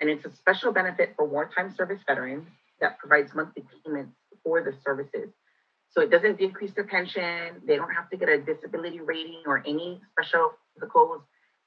And 0.00 0.08
it's 0.08 0.24
a 0.24 0.34
special 0.36 0.72
benefit 0.72 1.14
for 1.16 1.26
wartime 1.26 1.74
service 1.74 2.00
veterans 2.06 2.46
that 2.80 2.98
provides 2.98 3.34
monthly 3.34 3.64
payments 3.84 4.14
for 4.44 4.62
the 4.62 4.72
services. 4.84 5.30
So 5.90 6.02
it 6.02 6.10
doesn't 6.10 6.38
decrease 6.38 6.72
their 6.74 6.84
pension. 6.84 7.62
They 7.66 7.76
don't 7.76 7.92
have 7.92 8.08
to 8.10 8.16
get 8.16 8.28
a 8.28 8.38
disability 8.38 9.00
rating 9.00 9.42
or 9.46 9.58
any 9.66 10.00
special 10.12 10.52
physicals. 10.78 11.22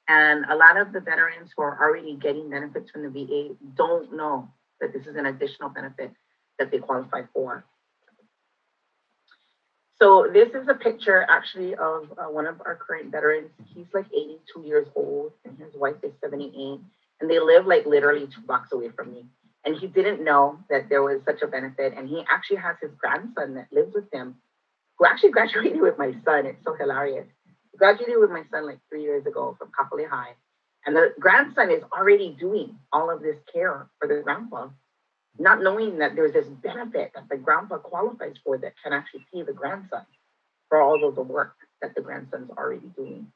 And 0.08 0.46
a 0.46 0.56
lot 0.56 0.78
of 0.78 0.92
the 0.92 1.00
veterans 1.00 1.50
who 1.54 1.62
are 1.62 1.78
already 1.82 2.16
getting 2.16 2.48
benefits 2.48 2.90
from 2.90 3.02
the 3.02 3.10
VA 3.10 3.54
don't 3.76 4.16
know 4.16 4.48
that 4.82 4.92
this 4.92 5.06
is 5.06 5.16
an 5.16 5.24
additional 5.24 5.70
benefit 5.70 6.12
that 6.58 6.70
they 6.70 6.78
qualify 6.78 7.22
for. 7.32 7.64
So 9.98 10.28
this 10.30 10.48
is 10.50 10.68
a 10.68 10.74
picture 10.74 11.24
actually 11.30 11.74
of 11.76 12.12
uh, 12.18 12.24
one 12.24 12.46
of 12.46 12.60
our 12.66 12.76
current 12.76 13.10
veterans. 13.10 13.50
He's 13.64 13.86
like 13.94 14.06
82 14.12 14.62
years 14.66 14.88
old 14.94 15.32
and 15.46 15.56
his 15.58 15.74
wife 15.74 15.96
is 16.02 16.12
78 16.20 16.52
and 17.20 17.30
they 17.30 17.38
live 17.38 17.66
like 17.66 17.86
literally 17.86 18.26
two 18.26 18.42
blocks 18.46 18.72
away 18.72 18.90
from 18.90 19.12
me 19.12 19.24
and 19.64 19.76
he 19.76 19.86
didn't 19.86 20.24
know 20.24 20.58
that 20.70 20.88
there 20.88 21.02
was 21.02 21.20
such 21.24 21.42
a 21.42 21.46
benefit. 21.46 21.94
And 21.96 22.08
he 22.08 22.24
actually 22.30 22.56
has 22.56 22.76
his 22.80 22.90
grandson 22.98 23.54
that 23.54 23.68
lives 23.72 23.94
with 23.94 24.12
him, 24.12 24.36
who 24.98 25.06
actually 25.06 25.30
graduated 25.36 25.80
with 25.80 25.98
my 25.98 26.12
son. 26.24 26.46
It's 26.46 26.64
so 26.64 26.74
hilarious. 26.74 27.26
He 27.70 27.78
graduated 27.78 28.18
with 28.18 28.30
my 28.30 28.42
son 28.50 28.66
like 28.66 28.78
three 28.88 29.02
years 29.02 29.26
ago 29.26 29.56
from 29.58 29.70
Kapolei 29.70 30.08
High. 30.08 30.34
And 30.84 30.96
the 30.96 31.14
grandson 31.18 31.70
is 31.70 31.82
already 31.96 32.36
doing 32.38 32.76
all 32.92 33.10
of 33.10 33.22
this 33.22 33.36
care 33.52 33.86
for 33.98 34.08
the 34.08 34.20
grandpa, 34.22 34.68
not 35.38 35.62
knowing 35.62 35.98
that 35.98 36.16
there's 36.16 36.32
this 36.32 36.48
benefit 36.48 37.12
that 37.14 37.28
the 37.30 37.36
grandpa 37.36 37.78
qualifies 37.78 38.36
for 38.44 38.58
that 38.58 38.74
can 38.82 38.92
actually 38.92 39.24
pay 39.32 39.42
the 39.42 39.52
grandson 39.52 40.04
for 40.68 40.80
all 40.80 41.06
of 41.06 41.14
the 41.14 41.22
work 41.22 41.54
that 41.80 41.94
the 41.94 42.00
grandson's 42.00 42.50
already 42.50 42.86
doing. 42.96 43.30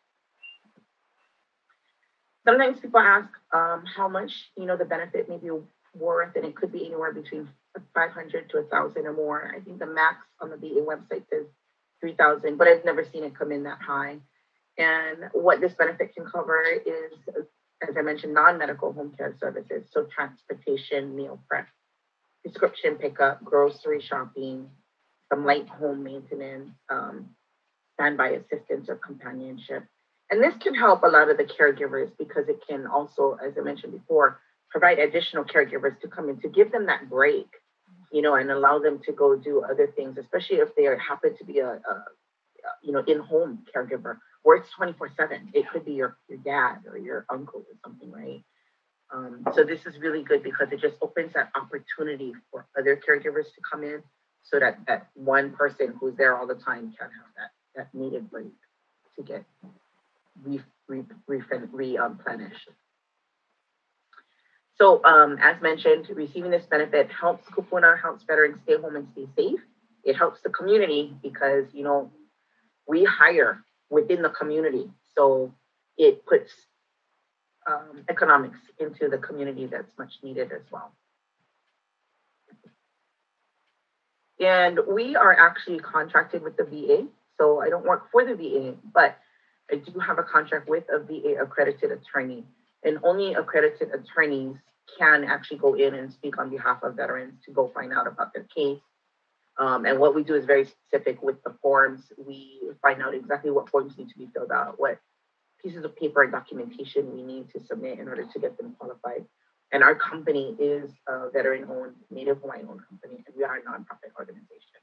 Sometimes 2.44 2.80
people 2.80 3.00
ask 3.00 3.28
um, 3.52 3.84
how 3.84 4.08
much, 4.08 4.50
you 4.56 4.66
know, 4.66 4.76
the 4.76 4.84
benefit 4.84 5.28
may 5.28 5.36
be 5.36 5.50
worth, 5.94 6.36
and 6.36 6.44
it 6.44 6.54
could 6.54 6.72
be 6.72 6.86
anywhere 6.86 7.12
between 7.12 7.48
500 7.94 8.50
to 8.50 8.56
1,000 8.58 9.06
or 9.06 9.12
more. 9.12 9.52
I 9.54 9.60
think 9.60 9.78
the 9.78 9.86
max 9.86 10.18
on 10.40 10.50
the 10.50 10.56
VA 10.56 10.80
website 10.80 11.24
is 11.32 11.46
3,000, 12.00 12.56
but 12.56 12.68
I've 12.68 12.84
never 12.84 13.04
seen 13.04 13.24
it 13.24 13.36
come 13.36 13.52
in 13.52 13.64
that 13.64 13.80
high. 13.80 14.18
And 14.78 15.30
what 15.32 15.60
this 15.60 15.72
benefit 15.74 16.14
can 16.14 16.26
cover 16.26 16.62
is, 16.64 17.12
as 17.82 17.94
I 17.96 18.02
mentioned, 18.02 18.34
non-medical 18.34 18.92
home 18.92 19.14
care 19.16 19.34
services, 19.40 19.88
so 19.90 20.06
transportation, 20.14 21.16
meal 21.16 21.40
prep, 21.48 21.66
prescription 22.42 22.96
pickup, 22.96 23.42
grocery 23.42 24.02
shopping, 24.02 24.68
some 25.32 25.44
light 25.44 25.68
home 25.68 26.02
maintenance, 26.02 26.70
um, 26.90 27.30
standby 27.94 28.30
assistance 28.30 28.88
or 28.88 28.96
companionship. 28.96 29.84
And 30.30 30.42
this 30.42 30.54
can 30.60 30.74
help 30.74 31.02
a 31.04 31.08
lot 31.08 31.30
of 31.30 31.36
the 31.36 31.44
caregivers 31.44 32.10
because 32.18 32.48
it 32.48 32.60
can 32.68 32.86
also, 32.86 33.38
as 33.44 33.54
I 33.58 33.62
mentioned 33.62 33.92
before, 33.92 34.40
provide 34.70 34.98
additional 34.98 35.44
caregivers 35.44 35.98
to 36.00 36.08
come 36.08 36.28
in 36.28 36.40
to 36.40 36.48
give 36.48 36.72
them 36.72 36.86
that 36.86 37.08
break, 37.08 37.46
you 38.12 38.22
know, 38.22 38.34
and 38.34 38.50
allow 38.50 38.78
them 38.78 39.00
to 39.06 39.12
go 39.12 39.36
do 39.36 39.62
other 39.62 39.86
things, 39.96 40.18
especially 40.18 40.56
if 40.56 40.74
they 40.76 40.84
happen 40.84 41.36
to 41.38 41.44
be 41.44 41.60
a, 41.60 41.74
a 41.74 42.04
you 42.82 42.92
know, 42.92 43.02
in-home 43.06 43.64
caregiver 43.74 44.18
where 44.46 44.58
it's 44.58 44.70
24-7. 44.80 45.48
It 45.54 45.68
could 45.72 45.84
be 45.84 45.94
your, 45.94 46.18
your 46.28 46.38
dad 46.38 46.84
or 46.88 46.96
your 46.96 47.26
uncle 47.28 47.62
or 47.68 47.76
something, 47.84 48.12
right? 48.12 48.44
Um, 49.12 49.42
so 49.56 49.64
this 49.64 49.86
is 49.86 49.98
really 49.98 50.22
good 50.22 50.44
because 50.44 50.68
it 50.70 50.80
just 50.80 50.94
opens 51.02 51.32
that 51.32 51.50
opportunity 51.56 52.32
for 52.52 52.68
other 52.78 52.94
caregivers 52.96 53.46
to 53.46 53.60
come 53.68 53.82
in 53.82 54.04
so 54.44 54.60
that 54.60 54.78
that 54.86 55.08
one 55.14 55.50
person 55.50 55.94
who's 55.98 56.14
there 56.14 56.38
all 56.38 56.46
the 56.46 56.54
time 56.54 56.94
can 56.96 57.10
have 57.10 57.26
that, 57.36 57.50
that 57.74 57.92
needed 57.92 58.30
break 58.30 58.52
to 59.16 59.24
get 59.24 59.44
re, 60.44 60.62
re, 60.86 61.02
re, 61.26 61.42
replenished. 61.98 62.68
So 64.76 65.04
um, 65.04 65.38
as 65.40 65.60
mentioned, 65.60 66.08
receiving 66.14 66.52
this 66.52 66.66
benefit 66.66 67.10
helps 67.10 67.50
Kupuna, 67.50 68.00
helps 68.00 68.22
veterans 68.22 68.60
stay 68.62 68.76
home 68.80 68.94
and 68.94 69.08
stay 69.10 69.26
safe. 69.36 69.60
It 70.04 70.14
helps 70.14 70.40
the 70.42 70.50
community 70.50 71.16
because, 71.20 71.64
you 71.72 71.82
know, 71.82 72.12
we 72.86 73.02
hire 73.02 73.64
within 73.90 74.22
the 74.22 74.30
community. 74.30 74.90
So 75.16 75.54
it 75.96 76.24
puts 76.26 76.50
um, 77.66 78.04
economics 78.08 78.58
into 78.78 79.08
the 79.08 79.18
community 79.18 79.66
that's 79.66 79.92
much 79.98 80.12
needed 80.22 80.52
as 80.52 80.62
well. 80.70 80.92
And 84.38 84.80
we 84.88 85.16
are 85.16 85.32
actually 85.32 85.78
contracted 85.78 86.42
with 86.42 86.56
the 86.56 86.64
VA. 86.64 87.06
So 87.38 87.60
I 87.60 87.68
don't 87.68 87.84
work 87.84 88.10
for 88.12 88.24
the 88.24 88.34
VA, 88.34 88.74
but 88.92 89.16
I 89.70 89.76
do 89.76 89.98
have 89.98 90.18
a 90.18 90.22
contract 90.22 90.68
with 90.68 90.84
a 90.92 90.98
VA 90.98 91.40
accredited 91.40 91.90
attorney 91.90 92.44
and 92.84 92.98
only 93.02 93.34
accredited 93.34 93.90
attorneys 93.92 94.56
can 94.98 95.24
actually 95.24 95.58
go 95.58 95.74
in 95.74 95.94
and 95.94 96.12
speak 96.12 96.38
on 96.38 96.50
behalf 96.50 96.82
of 96.82 96.94
veterans 96.94 97.34
to 97.44 97.50
go 97.50 97.70
find 97.74 97.92
out 97.92 98.06
about 98.06 98.32
their 98.32 98.46
case. 98.54 98.78
Um, 99.58 99.86
and 99.86 99.98
what 99.98 100.14
we 100.14 100.22
do 100.22 100.34
is 100.34 100.44
very 100.44 100.66
specific 100.66 101.22
with 101.22 101.42
the 101.42 101.54
forms. 101.62 102.12
We 102.18 102.60
find 102.82 103.02
out 103.02 103.14
exactly 103.14 103.50
what 103.50 103.70
forms 103.70 103.96
need 103.96 104.10
to 104.10 104.18
be 104.18 104.28
filled 104.34 104.52
out, 104.52 104.78
what 104.78 104.98
pieces 105.62 105.84
of 105.84 105.96
paper 105.96 106.22
and 106.22 106.32
documentation 106.32 107.14
we 107.14 107.22
need 107.22 107.48
to 107.50 107.60
submit 107.60 107.98
in 107.98 108.08
order 108.08 108.24
to 108.24 108.38
get 108.38 108.58
them 108.58 108.76
qualified. 108.78 109.24
And 109.72 109.82
our 109.82 109.94
company 109.94 110.54
is 110.60 110.90
a 111.08 111.30
veteran 111.30 111.66
owned, 111.70 111.94
Native 112.10 112.38
Hawaiian 112.38 112.68
owned 112.70 112.86
company, 112.88 113.24
and 113.26 113.34
we 113.36 113.44
are 113.44 113.56
a 113.56 113.62
nonprofit 113.62 114.14
organization. 114.18 114.80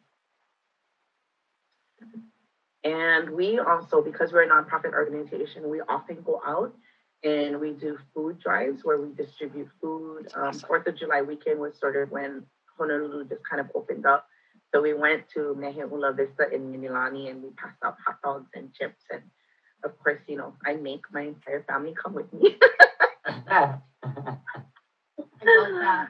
And 2.84 3.30
we 3.30 3.60
also, 3.60 4.01
because 4.01 4.34
we're 4.34 4.44
a 4.44 4.50
nonprofit 4.50 4.92
organization, 4.94 5.70
we 5.70 5.80
often 5.82 6.22
go 6.22 6.42
out 6.46 6.74
and 7.24 7.62
we 7.62 7.72
do 7.72 7.98
food 8.13 8.39
drives 8.39 8.84
where 8.84 9.00
we 9.00 9.13
distribute 9.13 9.70
food. 9.82 10.27
Um, 10.36 10.53
Fourth 10.53 10.86
of 10.88 10.98
July 10.98 11.22
weekend 11.22 11.60
was 11.60 11.80
sort 11.80 11.96
of 11.96 12.12
when 12.12 12.44
Honolulu 12.77 13.25
just 13.30 13.48
kind 13.50 13.62
of 13.62 13.72
opened 13.74 14.06
up. 14.06 14.27
So 14.74 14.82
we 14.82 14.94
went 14.94 15.30
to 15.36 15.56
Mehe'ula 15.58 16.15
Vista 16.15 16.50
in 16.51 16.72
Mililani 16.72 17.30
and 17.30 17.44
we 17.44 17.50
passed 17.51 17.77
out 17.86 17.96
hot 18.06 18.18
dogs 18.24 18.50
and 18.56 18.74
chips. 18.74 19.03
And 19.12 19.22
of 19.84 19.98
course, 20.00 20.20
you 20.27 20.36
know, 20.36 20.56
I 20.65 20.74
make 20.74 21.01
my 21.12 21.22
entire 21.22 21.63
family 21.63 21.94
come 21.94 22.13
with 22.13 22.32
me. 22.34 22.56
I 23.25 23.77
love 25.46 25.75
that. 25.80 26.10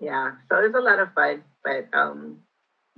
Yeah, 0.00 0.32
so 0.48 0.58
it 0.58 0.72
was 0.72 0.74
a 0.74 0.80
lot 0.80 0.98
of 0.98 1.12
fun, 1.14 1.44
but 1.62 1.86
um, 1.92 2.38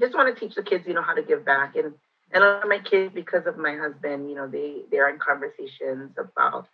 just 0.00 0.14
want 0.14 0.34
to 0.34 0.40
teach 0.40 0.54
the 0.54 0.62
kids, 0.62 0.84
you 0.87 0.94
know, 0.94 1.02
how 1.02 1.14
to 1.14 1.23
give 1.23 1.44
back. 1.44 1.76
And 1.76 1.92
and 2.32 2.42
a 2.42 2.46
lot 2.46 2.62
of 2.62 2.68
my 2.68 2.78
kids, 2.78 3.12
because 3.14 3.46
of 3.46 3.58
my 3.58 3.76
husband, 3.76 4.30
you 4.30 4.37
know, 4.37 4.49
they 4.49 4.82
they're 4.90 5.11
in 5.11 5.18
conversations 5.18 6.12
about 6.16 6.66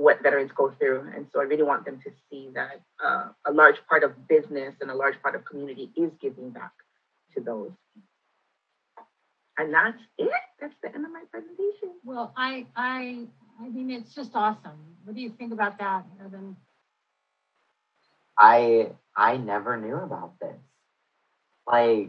what 0.00 0.22
veterans 0.22 0.50
go 0.56 0.72
through. 0.78 1.06
And 1.14 1.26
so 1.30 1.40
I 1.40 1.44
really 1.44 1.62
want 1.62 1.84
them 1.84 2.00
to 2.02 2.10
see 2.30 2.48
that 2.54 2.80
uh, 3.04 3.28
a 3.46 3.52
large 3.52 3.76
part 3.86 4.02
of 4.02 4.26
business 4.28 4.74
and 4.80 4.90
a 4.90 4.94
large 4.94 5.20
part 5.22 5.34
of 5.34 5.44
community 5.44 5.90
is 5.94 6.10
giving 6.22 6.48
back 6.48 6.72
to 7.34 7.42
those. 7.42 7.72
And 9.58 9.74
that's 9.74 9.98
it. 10.16 10.30
That's 10.58 10.72
the 10.82 10.88
end 10.94 11.04
of 11.04 11.12
my 11.12 11.24
presentation. 11.30 11.90
Well, 12.02 12.32
I, 12.34 12.66
I, 12.74 13.26
I 13.60 13.68
mean, 13.68 13.90
it's 13.90 14.14
just 14.14 14.30
awesome. 14.34 14.80
What 15.04 15.16
do 15.16 15.20
you 15.20 15.34
think 15.38 15.52
about 15.52 15.78
that, 15.78 16.06
Evan? 16.24 16.56
I 18.38 18.92
I 19.14 19.36
never 19.36 19.76
knew 19.76 19.96
about 19.96 20.32
this. 20.40 20.56
Like, 21.66 22.08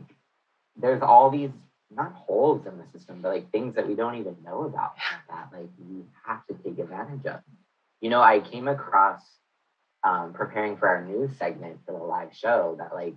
there's 0.77 1.01
all 1.01 1.29
these 1.29 1.49
not 1.93 2.13
holes 2.13 2.65
in 2.65 2.77
the 2.77 2.85
system, 2.97 3.19
but 3.21 3.33
like 3.33 3.51
things 3.51 3.75
that 3.75 3.85
we 3.85 3.95
don't 3.95 4.15
even 4.15 4.37
know 4.45 4.63
about 4.63 4.93
that 5.29 5.49
like 5.51 5.67
we 5.77 6.05
have 6.25 6.47
to 6.47 6.53
take 6.63 6.79
advantage 6.79 7.25
of. 7.25 7.41
You 8.01 8.09
know, 8.09 8.21
I 8.21 8.39
came 8.39 8.67
across 8.67 9.39
um, 10.03 10.33
preparing 10.33 10.75
for 10.75 10.87
our 10.87 11.05
news 11.05 11.37
segment 11.37 11.79
for 11.85 11.93
the 11.93 11.99
live 12.03 12.33
show 12.33 12.75
that 12.79 12.93
like 12.93 13.15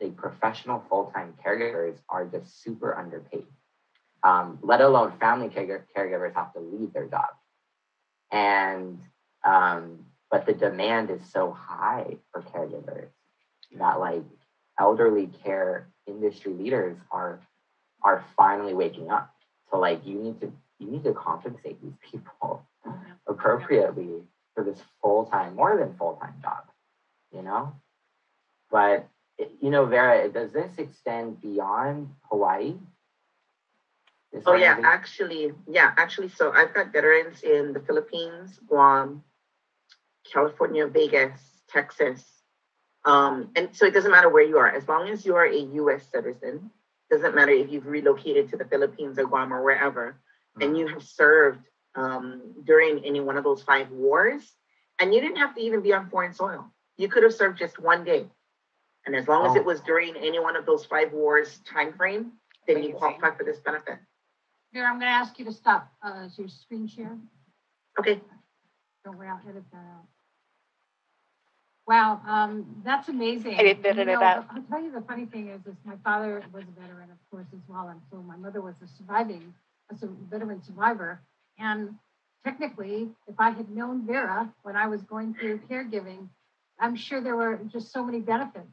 the 0.00 0.10
professional 0.10 0.84
full-time 0.88 1.34
caregivers 1.44 1.96
are 2.08 2.26
just 2.26 2.62
super 2.62 2.96
underpaid. 2.96 3.46
Um, 4.22 4.58
let 4.62 4.80
alone 4.82 5.12
family 5.12 5.48
care- 5.48 5.86
caregivers 5.96 6.34
have 6.34 6.52
to 6.52 6.60
leave 6.60 6.92
their 6.92 7.06
job. 7.06 7.28
And 8.30 9.00
um, 9.44 10.04
but 10.30 10.46
the 10.46 10.52
demand 10.52 11.10
is 11.10 11.24
so 11.24 11.50
high 11.50 12.18
for 12.30 12.42
caregivers 12.42 13.08
that 13.72 13.98
like 13.98 14.24
elderly 14.78 15.26
care 15.26 15.88
industry 16.06 16.52
leaders 16.52 16.96
are 17.10 17.40
are 18.02 18.22
finally 18.36 18.74
waking 18.74 19.10
up. 19.10 19.30
So 19.70 19.78
like 19.78 20.06
you 20.06 20.16
need 20.16 20.40
to 20.40 20.52
you 20.78 20.88
need 20.88 21.04
to 21.04 21.12
compensate 21.12 21.80
these 21.80 21.96
people 22.02 22.62
appropriately 23.30 24.22
for 24.54 24.64
this 24.64 24.82
full 25.00 25.24
time, 25.26 25.54
more 25.54 25.78
than 25.78 25.96
full 25.96 26.16
time 26.16 26.34
job, 26.42 26.64
you 27.32 27.42
know. 27.42 27.72
But 28.70 29.08
you 29.60 29.70
know, 29.70 29.86
Vera, 29.86 30.28
does 30.28 30.52
this 30.52 30.72
extend 30.76 31.40
beyond 31.40 32.10
Hawaii? 32.30 32.74
This 34.32 34.44
oh 34.46 34.54
yeah, 34.54 34.78
actually, 34.84 35.52
yeah, 35.68 35.92
actually. 35.96 36.28
So 36.28 36.52
I've 36.52 36.74
got 36.74 36.92
veterans 36.92 37.42
in 37.42 37.72
the 37.72 37.80
Philippines, 37.80 38.60
Guam, 38.68 39.24
California, 40.30 40.86
Vegas, 40.86 41.40
Texas, 41.68 42.22
um, 43.04 43.50
and 43.56 43.70
so 43.72 43.86
it 43.86 43.94
doesn't 43.94 44.10
matter 44.10 44.28
where 44.28 44.44
you 44.44 44.58
are, 44.58 44.68
as 44.68 44.86
long 44.86 45.08
as 45.08 45.24
you 45.24 45.34
are 45.36 45.46
a 45.46 45.58
U.S. 45.58 46.04
citizen. 46.12 46.70
Doesn't 47.10 47.34
matter 47.34 47.50
if 47.50 47.72
you've 47.72 47.86
relocated 47.86 48.50
to 48.50 48.56
the 48.56 48.64
Philippines 48.64 49.18
or 49.18 49.24
Guam 49.24 49.52
or 49.52 49.64
wherever, 49.64 50.12
mm-hmm. 50.12 50.62
and 50.62 50.78
you 50.78 50.86
have 50.86 51.02
served 51.02 51.66
um, 51.94 52.54
during 52.64 53.04
any 53.04 53.20
one 53.20 53.36
of 53.36 53.44
those 53.44 53.62
five 53.62 53.90
wars, 53.90 54.42
and 54.98 55.14
you 55.14 55.20
didn't 55.20 55.36
have 55.36 55.54
to 55.54 55.60
even 55.60 55.82
be 55.82 55.92
on 55.92 56.08
foreign 56.10 56.32
soil. 56.32 56.70
You 56.96 57.08
could 57.08 57.22
have 57.22 57.34
served 57.34 57.58
just 57.58 57.78
one 57.78 58.04
day, 58.04 58.26
and 59.06 59.16
as 59.16 59.28
long 59.28 59.46
oh. 59.46 59.50
as 59.50 59.56
it 59.56 59.60
oh. 59.60 59.64
was 59.64 59.80
during 59.80 60.16
any 60.16 60.38
one 60.38 60.56
of 60.56 60.66
those 60.66 60.84
five 60.84 61.12
wars 61.12 61.60
time 61.70 61.92
frame, 61.92 62.32
then 62.66 62.76
Amazing. 62.76 62.92
you 62.92 62.96
qualify 62.96 63.30
for 63.36 63.44
this 63.44 63.58
benefit. 63.60 63.98
Here, 64.72 64.84
I'm 64.84 65.00
going 65.00 65.10
to 65.10 65.16
ask 65.16 65.38
you 65.38 65.44
to 65.46 65.52
stop 65.52 65.90
uh, 66.02 66.28
your 66.36 66.48
screen 66.48 66.86
share. 66.86 67.18
Okay. 67.98 68.20
Don't 69.04 69.18
worry, 69.18 69.28
I'll 69.28 69.40
edit 69.48 69.64
that 69.72 69.78
out. 69.78 70.04
Wow, 71.90 72.20
um, 72.24 72.66
that's 72.84 73.08
amazing. 73.08 73.54
I 73.54 73.64
didn't 73.64 73.84
edit 73.84 74.06
it 74.06 74.22
out. 74.22 74.46
I'll 74.54 74.62
tell 74.62 74.80
you 74.80 74.92
the 74.92 75.00
funny 75.00 75.26
thing 75.26 75.48
is, 75.48 75.60
is 75.66 75.74
my 75.84 75.96
father 76.04 76.40
was 76.52 76.62
a 76.62 76.80
veteran, 76.80 77.10
of 77.10 77.18
course, 77.32 77.48
as 77.52 77.58
well, 77.66 77.88
and 77.88 78.00
so 78.12 78.22
my 78.22 78.36
mother 78.36 78.60
was 78.60 78.76
a 78.80 78.86
surviving, 78.86 79.52
a 79.90 80.06
veteran 80.30 80.62
survivor. 80.62 81.20
And 81.60 81.94
technically, 82.44 83.10
if 83.28 83.34
I 83.38 83.50
had 83.50 83.70
known 83.70 84.06
Vera 84.06 84.52
when 84.62 84.76
I 84.76 84.86
was 84.86 85.02
going 85.02 85.34
through 85.34 85.60
caregiving, 85.70 86.28
I'm 86.80 86.96
sure 86.96 87.20
there 87.20 87.36
were 87.36 87.60
just 87.70 87.92
so 87.92 88.02
many 88.02 88.20
benefits. 88.20 88.72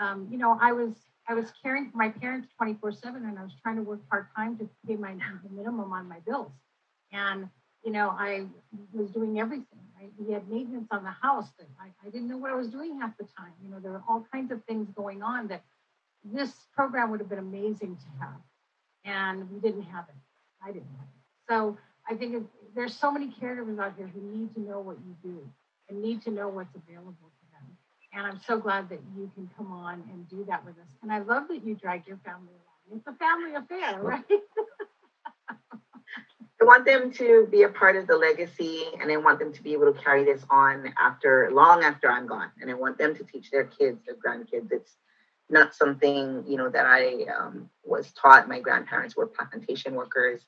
Um, 0.00 0.28
you 0.30 0.38
know, 0.38 0.58
I 0.60 0.72
was 0.72 0.94
I 1.28 1.34
was 1.34 1.52
caring 1.62 1.90
for 1.90 1.96
my 1.96 2.08
parents 2.08 2.48
24/7, 2.60 3.04
and 3.16 3.38
I 3.38 3.42
was 3.42 3.52
trying 3.62 3.76
to 3.76 3.82
work 3.82 4.00
part 4.08 4.28
time 4.34 4.56
to 4.58 4.68
pay 4.86 4.96
my 4.96 5.12
the 5.12 5.50
minimum 5.50 5.92
on 5.92 6.08
my 6.08 6.20
bills. 6.20 6.52
And 7.12 7.48
you 7.84 7.92
know, 7.92 8.10
I 8.10 8.46
was 8.92 9.10
doing 9.10 9.38
everything. 9.38 9.78
Right? 10.00 10.10
We 10.18 10.32
had 10.32 10.48
maintenance 10.48 10.88
on 10.90 11.04
the 11.04 11.10
house 11.10 11.48
that 11.58 11.68
I, 11.78 11.88
I 12.06 12.10
didn't 12.10 12.28
know 12.28 12.38
what 12.38 12.50
I 12.50 12.54
was 12.54 12.68
doing 12.68 12.98
half 13.00 13.16
the 13.18 13.24
time. 13.38 13.52
You 13.62 13.70
know, 13.70 13.78
there 13.78 13.92
were 13.92 14.02
all 14.08 14.26
kinds 14.32 14.50
of 14.50 14.64
things 14.64 14.88
going 14.96 15.22
on 15.22 15.48
that 15.48 15.62
this 16.24 16.50
program 16.74 17.10
would 17.10 17.20
have 17.20 17.28
been 17.28 17.38
amazing 17.38 17.96
to 17.96 18.24
have. 18.24 18.40
And 19.04 19.50
we 19.50 19.60
didn't 19.60 19.82
have 19.82 20.06
it. 20.08 20.14
I 20.62 20.68
didn't 20.72 20.88
have 20.98 21.06
it. 21.06 21.52
So 21.52 21.76
I 22.08 22.14
think 22.14 22.46
there's 22.74 22.94
so 22.94 23.10
many 23.10 23.32
caregivers 23.40 23.78
out 23.78 23.94
here 23.96 24.08
who 24.08 24.20
need 24.20 24.54
to 24.54 24.60
know 24.60 24.80
what 24.80 24.96
you 25.06 25.16
do 25.22 25.48
and 25.88 26.02
need 26.02 26.22
to 26.22 26.30
know 26.30 26.48
what's 26.48 26.74
available 26.74 27.12
to 27.12 27.46
them. 27.52 27.76
And 28.12 28.26
I'm 28.26 28.40
so 28.46 28.58
glad 28.58 28.88
that 28.90 29.00
you 29.16 29.30
can 29.34 29.48
come 29.56 29.72
on 29.72 30.02
and 30.12 30.28
do 30.28 30.44
that 30.48 30.64
with 30.64 30.74
us. 30.74 30.88
And 31.02 31.12
I 31.12 31.18
love 31.20 31.48
that 31.48 31.64
you 31.64 31.74
drag 31.74 32.06
your 32.06 32.18
family 32.24 32.52
along. 32.52 32.98
It's 32.98 33.06
a 33.06 33.14
family 33.14 33.54
affair, 33.54 34.00
right? 34.00 34.24
I 36.60 36.64
want 36.64 36.86
them 36.86 37.12
to 37.14 37.48
be 37.50 37.64
a 37.64 37.68
part 37.68 37.96
of 37.96 38.06
the 38.06 38.16
legacy 38.16 38.84
and 39.00 39.10
I 39.10 39.16
want 39.16 39.38
them 39.38 39.52
to 39.52 39.62
be 39.62 39.72
able 39.72 39.92
to 39.92 40.00
carry 40.00 40.24
this 40.24 40.42
on 40.48 40.94
after 40.98 41.50
long 41.52 41.82
after 41.82 42.10
I'm 42.10 42.26
gone. 42.26 42.50
And 42.60 42.70
I 42.70 42.74
want 42.74 42.96
them 42.96 43.14
to 43.16 43.24
teach 43.24 43.50
their 43.50 43.64
kids, 43.64 44.00
their 44.06 44.14
grandkids. 44.14 44.70
It's 44.70 44.96
not 45.50 45.74
something, 45.74 46.44
you 46.46 46.56
know, 46.56 46.70
that 46.70 46.86
I 46.86 47.24
um, 47.38 47.68
was 47.82 48.12
taught. 48.12 48.48
My 48.48 48.60
grandparents 48.60 49.16
were 49.16 49.26
plantation 49.26 49.94
workers. 49.94 50.46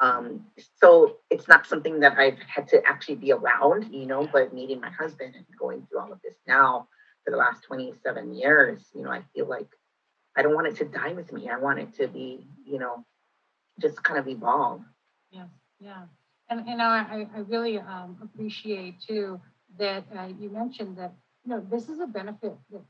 Um, 0.00 0.46
so 0.80 1.16
it's 1.30 1.48
not 1.48 1.66
something 1.66 2.00
that 2.00 2.18
I've 2.18 2.38
had 2.40 2.68
to 2.68 2.82
actually 2.86 3.16
be 3.16 3.32
around, 3.32 3.92
you 3.92 4.06
know, 4.06 4.28
but 4.30 4.52
meeting 4.52 4.80
my 4.80 4.90
husband 4.90 5.34
and 5.34 5.44
going 5.58 5.86
through 5.86 6.00
all 6.00 6.12
of 6.12 6.20
this 6.22 6.36
now 6.46 6.88
for 7.24 7.30
the 7.30 7.36
last 7.36 7.64
27 7.64 8.34
years, 8.34 8.84
you 8.94 9.02
know, 9.02 9.10
I 9.10 9.22
feel 9.34 9.48
like 9.48 9.68
I 10.36 10.42
don't 10.42 10.54
want 10.54 10.66
it 10.66 10.76
to 10.76 10.84
die 10.84 11.12
with 11.12 11.32
me. 11.32 11.48
I 11.48 11.58
want 11.58 11.78
it 11.78 11.94
to 11.94 12.08
be, 12.08 12.46
you 12.64 12.78
know, 12.78 13.04
just 13.80 14.02
kind 14.02 14.20
of 14.20 14.28
evolve. 14.28 14.82
Yeah, 15.30 15.46
yeah. 15.80 16.02
And, 16.48 16.66
you 16.68 16.76
know, 16.76 16.84
I, 16.84 17.26
I 17.34 17.38
really 17.40 17.78
um, 17.78 18.18
appreciate 18.22 19.00
too 19.00 19.40
that 19.78 20.04
uh, 20.16 20.28
you 20.38 20.50
mentioned 20.50 20.96
that, 20.98 21.14
you 21.44 21.50
know, 21.50 21.66
this 21.70 21.88
is 21.88 22.00
a 22.00 22.06
benefit 22.06 22.54
that, 22.70 22.82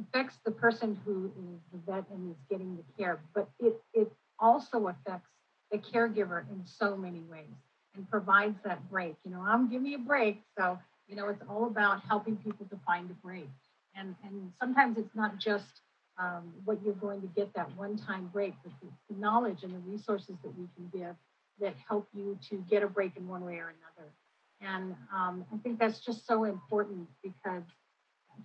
affects 0.00 0.38
the 0.44 0.50
person 0.52 0.96
who 1.04 1.26
is 1.26 1.60
the 1.72 1.92
vet 1.92 2.04
and 2.12 2.30
is 2.30 2.40
getting 2.48 2.76
the 2.76 2.84
care, 2.96 3.20
but 3.34 3.48
it, 3.58 3.74
it 3.92 4.12
also 4.38 4.86
affects 4.86 5.28
the 5.70 5.78
caregiver 5.78 6.48
in 6.50 6.62
so 6.64 6.96
many 6.96 7.20
ways 7.30 7.56
and 7.94 8.08
provides 8.10 8.56
that 8.64 8.88
break. 8.90 9.16
You 9.24 9.32
know, 9.32 9.40
I'm 9.40 9.70
giving 9.70 9.86
you 9.86 9.98
a 9.98 10.00
break. 10.00 10.42
So, 10.56 10.78
you 11.06 11.16
know, 11.16 11.28
it's 11.28 11.42
all 11.48 11.66
about 11.66 12.02
helping 12.06 12.36
people 12.36 12.66
to 12.66 12.78
find 12.86 13.10
a 13.10 13.14
break. 13.14 13.50
And, 13.94 14.14
and 14.24 14.52
sometimes 14.60 14.98
it's 14.98 15.14
not 15.14 15.38
just 15.38 15.80
um, 16.18 16.52
what 16.64 16.78
you're 16.84 16.94
going 16.94 17.20
to 17.20 17.28
get 17.28 17.52
that 17.54 17.74
one 17.76 17.96
time 17.96 18.30
break, 18.32 18.54
but 18.62 18.72
the, 18.80 18.88
the 19.12 19.20
knowledge 19.20 19.62
and 19.62 19.74
the 19.74 19.78
resources 19.90 20.36
that 20.42 20.56
we 20.58 20.66
can 20.76 20.88
give 20.92 21.14
that 21.60 21.74
help 21.88 22.08
you 22.14 22.38
to 22.48 22.56
get 22.70 22.82
a 22.82 22.86
break 22.86 23.16
in 23.16 23.26
one 23.26 23.44
way 23.44 23.54
or 23.54 23.72
another. 23.72 24.12
And 24.60 24.94
um, 25.14 25.44
I 25.52 25.56
think 25.58 25.78
that's 25.78 26.00
just 26.00 26.26
so 26.26 26.44
important 26.44 27.08
because 27.22 27.62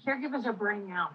caregivers 0.06 0.46
are 0.46 0.54
burning 0.54 0.92
out 0.92 1.14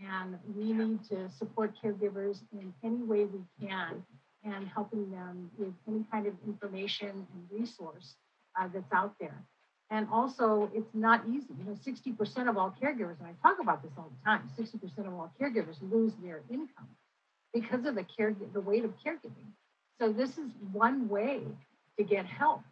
and 0.00 0.38
we 0.56 0.72
need 0.72 1.04
to 1.08 1.28
support 1.38 1.74
caregivers 1.82 2.40
in 2.52 2.72
any 2.82 3.02
way 3.02 3.24
we 3.24 3.40
can 3.60 4.02
and 4.44 4.68
helping 4.68 5.10
them 5.10 5.50
with 5.58 5.74
any 5.88 6.04
kind 6.10 6.26
of 6.26 6.34
information 6.46 7.08
and 7.08 7.60
resource 7.60 8.14
uh, 8.58 8.68
that's 8.72 8.92
out 8.92 9.14
there. 9.20 9.44
And 9.90 10.06
also, 10.12 10.70
it's 10.72 10.94
not 10.94 11.24
easy. 11.28 11.48
You 11.58 11.64
know, 11.64 11.72
60% 11.72 12.48
of 12.48 12.56
all 12.56 12.74
caregivers, 12.80 13.18
and 13.18 13.26
I 13.26 13.34
talk 13.42 13.58
about 13.60 13.82
this 13.82 13.90
all 13.98 14.10
the 14.10 14.24
time, 14.24 14.48
60% 14.58 15.06
of 15.06 15.14
all 15.14 15.32
caregivers 15.40 15.76
lose 15.90 16.12
their 16.22 16.42
income 16.48 16.88
because 17.52 17.84
of 17.84 17.96
the 17.96 18.04
care, 18.04 18.34
the 18.52 18.60
weight 18.60 18.84
of 18.84 18.92
caregiving. 19.04 19.50
So 20.00 20.12
this 20.12 20.38
is 20.38 20.50
one 20.72 21.08
way 21.08 21.42
to 21.98 22.04
get 22.04 22.24
help, 22.24 22.62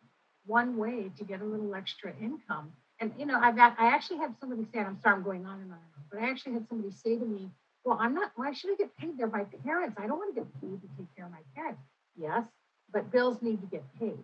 one 0.46 0.76
way 0.76 1.11
to 1.18 1.24
get 1.24 1.40
a 1.40 1.44
little 1.44 1.74
extra 1.74 2.12
income. 2.22 2.72
And 3.00 3.12
you 3.18 3.26
know, 3.26 3.38
I've 3.38 3.57
got, 3.57 3.74
I 3.78 3.88
actually 3.88 4.18
had 4.18 4.35
somebody 4.40 4.66
say, 4.72 4.78
I'm 4.81 4.98
sorry, 5.02 5.16
I'm 5.16 5.22
going 5.22 5.44
on 5.44 5.61
and 5.61 5.72
on, 5.72 5.78
but 6.11 6.20
I 6.20 6.31
actually 6.31 6.52
had 6.52 6.68
somebody 6.68 6.94
say 6.94 7.18
to 7.18 7.24
me, 7.24 7.50
well, 7.85 7.99
I'm 8.01 8.14
not, 8.14 8.33
why 8.37 8.53
should 8.53 8.71
I 8.73 8.77
get 8.77 8.97
paid? 8.97 9.17
They're 9.17 9.29
my 9.29 9.45
parents. 9.64 9.97
I 9.99 10.07
don't 10.07 10.19
want 10.19 10.35
to 10.35 10.41
get 10.43 10.61
paid 10.61 10.81
to 10.81 10.88
take 10.97 11.14
care 11.17 11.27
of 11.27 11.33
my 11.33 11.43
parents. 11.55 11.81
Yes, 12.17 12.45
but 12.93 13.11
bills 13.11 13.38
need 13.43 13.61
to 13.61 13.67
get 13.67 13.85
paid. 13.99 14.19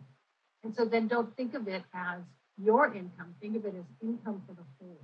And 0.65 0.75
so 0.75 0.85
then 0.85 1.09
don't 1.09 1.35
think 1.37 1.55
of 1.55 1.69
it 1.69 1.83
as 1.95 2.23
your 2.57 2.87
income, 2.95 3.35
think 3.41 3.57
of 3.57 3.65
it 3.65 3.75
as 3.77 3.85
income 4.03 4.43
for 4.47 4.55
the 4.55 4.65
whole 4.79 5.01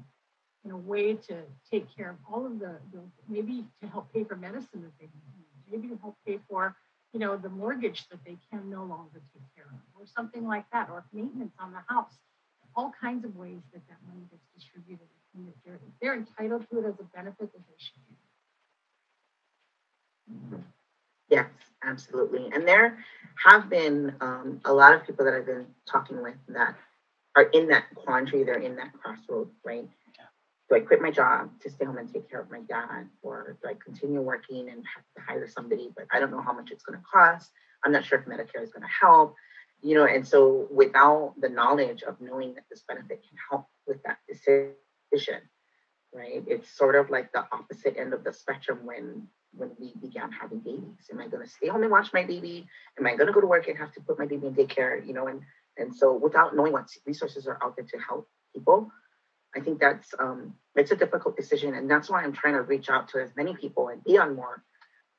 in 0.64 0.70
a 0.70 0.76
way 0.76 1.14
to 1.14 1.42
take 1.70 1.86
care 1.96 2.10
of 2.10 2.16
all 2.30 2.46
of 2.46 2.58
the 2.58 2.78
bills, 2.92 3.10
maybe 3.28 3.64
to 3.82 3.88
help 3.88 4.12
pay 4.12 4.24
for 4.24 4.36
medicine 4.36 4.82
that 4.82 4.92
they 4.98 5.06
need, 5.06 5.46
maybe 5.70 5.88
to 5.88 6.00
help 6.00 6.16
pay 6.26 6.38
for, 6.48 6.76
you 7.12 7.20
know, 7.20 7.36
the 7.36 7.48
mortgage 7.48 8.06
that 8.10 8.18
they 8.26 8.36
can 8.50 8.68
no 8.68 8.84
longer 8.84 9.22
take 9.32 9.42
care 9.56 9.64
of, 9.64 9.80
or 9.98 10.06
something 10.14 10.46
like 10.46 10.64
that, 10.72 10.90
or 10.90 11.04
maintenance 11.12 11.54
on 11.58 11.72
the 11.72 11.80
house. 11.88 12.12
All 12.76 12.92
kinds 13.00 13.24
of 13.24 13.34
ways 13.36 13.60
that 13.72 13.82
that 13.88 13.96
money 14.06 14.26
gets 14.30 14.44
distributed. 14.54 15.08
And 15.34 15.52
they're, 15.64 15.80
they're 16.00 16.14
entitled 16.14 16.66
to 16.70 16.78
it 16.78 16.86
as 16.86 16.94
a 17.00 17.04
benefit, 17.16 17.52
that 17.52 17.66
they 17.66 17.78
should 17.78 18.00
get 18.08 18.18
Yes, 21.28 21.46
absolutely. 21.84 22.50
And 22.52 22.66
there 22.66 22.98
have 23.46 23.70
been 23.70 24.14
um, 24.20 24.60
a 24.64 24.72
lot 24.72 24.94
of 24.94 25.06
people 25.06 25.24
that 25.24 25.34
I've 25.34 25.46
been 25.46 25.66
talking 25.86 26.22
with 26.22 26.34
that 26.48 26.74
are 27.36 27.44
in 27.44 27.68
that 27.68 27.84
quandary, 27.94 28.42
they're 28.42 28.58
in 28.58 28.76
that 28.76 28.92
crossroad, 28.92 29.48
right? 29.64 29.88
Do 30.68 30.76
I 30.76 30.80
quit 30.80 31.00
my 31.00 31.10
job 31.10 31.50
to 31.62 31.70
stay 31.70 31.84
home 31.84 31.98
and 31.98 32.12
take 32.12 32.30
care 32.30 32.40
of 32.40 32.50
my 32.50 32.60
dad? 32.60 33.08
Or 33.22 33.56
do 33.60 33.68
I 33.68 33.74
continue 33.84 34.20
working 34.20 34.68
and 34.68 34.84
have 34.94 35.04
to 35.16 35.22
hire 35.26 35.48
somebody, 35.48 35.90
but 35.96 36.06
I 36.12 36.20
don't 36.20 36.30
know 36.30 36.42
how 36.42 36.52
much 36.52 36.70
it's 36.70 36.84
going 36.84 36.98
to 36.98 37.04
cost? 37.12 37.50
I'm 37.84 37.92
not 37.92 38.04
sure 38.04 38.20
if 38.20 38.26
Medicare 38.26 38.62
is 38.62 38.70
going 38.70 38.82
to 38.82 39.06
help, 39.06 39.34
you 39.82 39.96
know, 39.96 40.04
and 40.04 40.26
so 40.26 40.68
without 40.70 41.34
the 41.40 41.48
knowledge 41.48 42.02
of 42.02 42.20
knowing 42.20 42.54
that 42.54 42.64
this 42.70 42.84
benefit 42.86 43.22
can 43.28 43.38
help 43.50 43.66
with 43.86 44.00
that 44.04 44.18
decision, 44.28 45.40
right? 46.12 46.44
It's 46.46 46.70
sort 46.70 46.94
of 46.94 47.10
like 47.10 47.32
the 47.32 47.44
opposite 47.50 47.96
end 47.96 48.12
of 48.12 48.22
the 48.22 48.32
spectrum 48.32 48.80
when 48.84 49.26
when 49.52 49.70
we 49.78 49.92
began 50.00 50.30
having 50.32 50.60
babies. 50.60 51.08
Am 51.10 51.20
I 51.20 51.28
going 51.28 51.44
to 51.44 51.50
stay 51.50 51.68
home 51.68 51.82
and 51.82 51.90
watch 51.90 52.12
my 52.12 52.24
baby? 52.24 52.66
Am 52.98 53.06
I 53.06 53.16
going 53.16 53.26
to 53.26 53.32
go 53.32 53.40
to 53.40 53.46
work 53.46 53.68
and 53.68 53.78
have 53.78 53.92
to 53.92 54.00
put 54.00 54.18
my 54.18 54.26
baby 54.26 54.46
in 54.46 54.54
daycare? 54.54 55.04
You 55.06 55.12
know, 55.12 55.26
and 55.26 55.42
and 55.76 55.94
so 55.94 56.14
without 56.14 56.54
knowing 56.54 56.72
what 56.72 56.88
resources 57.06 57.46
are 57.46 57.58
out 57.62 57.76
there 57.76 57.86
to 57.86 57.98
help 57.98 58.28
people, 58.54 58.90
I 59.56 59.60
think 59.60 59.80
that's 59.80 60.14
um, 60.18 60.54
it's 60.74 60.90
a 60.90 60.96
difficult 60.96 61.36
decision, 61.36 61.74
and 61.74 61.90
that's 61.90 62.08
why 62.08 62.22
I'm 62.22 62.32
trying 62.32 62.54
to 62.54 62.62
reach 62.62 62.88
out 62.88 63.08
to 63.08 63.22
as 63.22 63.30
many 63.36 63.54
people 63.54 63.88
and 63.88 64.02
be 64.04 64.18
on 64.18 64.36
more 64.36 64.62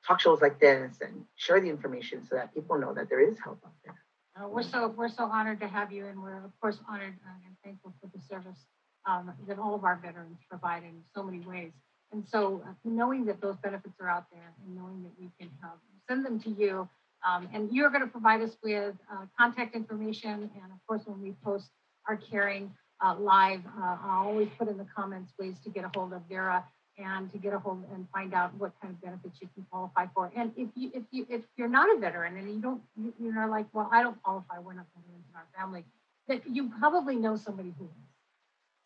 talk 0.08 0.20
shows 0.20 0.41
like 0.41 0.60
this 0.60 0.98
and 1.02 1.26
share 1.36 1.60
the 1.60 1.70
information 1.70 2.26
so 2.26 2.36
that 2.36 2.54
people 2.54 2.78
know 2.78 2.94
that 2.94 3.10
there 3.10 3.20
is 3.20 3.38
help 3.44 3.60
out 3.65 3.74
there. 3.86 3.96
Uh, 4.39 4.48
we're 4.48 4.63
so 4.63 4.88
we're 4.88 5.10
so 5.10 5.26
honored 5.26 5.60
to 5.60 5.67
have 5.67 5.91
you, 5.91 6.06
and 6.08 6.22
we're 6.22 6.44
of 6.46 6.52
course 6.62 6.80
honored 6.89 7.15
uh, 7.26 7.46
and 7.46 7.56
thankful 7.63 7.94
for 8.00 8.10
the 8.15 8.22
service 8.24 8.65
um, 9.06 9.34
that 9.48 9.60
all 9.60 9.76
of 9.76 9.84
our 9.84 10.00
veterans 10.02 10.38
provide 10.50 10.84
in 10.84 11.02
so 11.13 11.24
many 11.24 11.39
ways. 11.41 11.72
And 12.12 12.28
so, 12.28 12.62
uh, 12.67 12.74
knowing 12.84 13.26
that 13.26 13.41
those 13.41 13.56
benefits 13.58 13.95
are 14.02 14.10
out 14.10 14.26
there, 14.32 14.54
and 14.65 14.76
knowing 14.76 15.04
that 15.04 15.12
we 15.19 15.30
can 15.39 15.50
help 15.62 15.80
send 16.10 16.26
them 16.26 16.39
to 16.41 16.50
you, 16.50 16.89
um, 17.28 17.47
and 17.54 17.71
you're 17.71 17.89
going 17.89 18.02
to 18.02 18.08
provide 18.08 18.41
us 18.41 18.58
with 18.63 18.95
uh, 19.12 19.26
contact 19.38 19.76
information, 19.76 20.32
and 20.32 20.71
of 20.71 20.80
course, 20.88 21.04
when 21.06 21.21
we 21.21 21.36
post 21.43 21.69
our 22.08 22.17
caring 22.17 22.71
uh, 23.04 23.15
live, 23.15 23.62
uh, 23.80 23.97
I'll 24.04 24.28
always 24.28 24.50
put 24.58 24.67
in 24.67 24.78
the 24.78 24.88
comments 24.95 25.34
ways 25.39 25.56
to 25.63 25.69
get 25.69 25.86
a 25.86 25.91
hold 25.95 26.13
of 26.13 26.21
Vera 26.30 26.65
and 26.97 27.32
to 27.32 27.38
get 27.38 27.54
a 27.54 27.60
hold 27.60 27.84
and 27.93 28.08
find 28.13 28.34
out 28.34 28.54
what 28.56 28.74
kind 28.82 28.93
of 28.93 29.02
benefits 29.02 29.38
you 29.41 29.50
can 29.56 29.65
qualify 29.71 30.06
for. 30.13 30.32
And 30.36 30.52
if 30.58 30.69
you 30.76 30.91
if 30.93 31.04
you 31.12 31.26
if 31.30 31.41
you're 31.58 31.69
not 31.69 31.95
a 31.95 32.00
veteran 32.00 32.38
and 32.38 32.50
you 32.54 32.62
don't 32.62 32.82
you, 32.95 33.34
are 33.38 33.50
like, 33.50 33.67
well, 33.74 33.89
I 33.91 34.04
don't 34.04 34.21
qualify, 34.21 34.60
we're 34.60 34.74
not 34.74 34.86
veterans 34.95 35.26
in 35.30 35.36
our 35.36 35.47
family, 35.58 35.86
that 36.28 36.41
you 36.47 36.69
probably 36.80 37.15
know 37.15 37.38
somebody 37.38 37.74
who 37.78 37.86
is. 37.86 37.91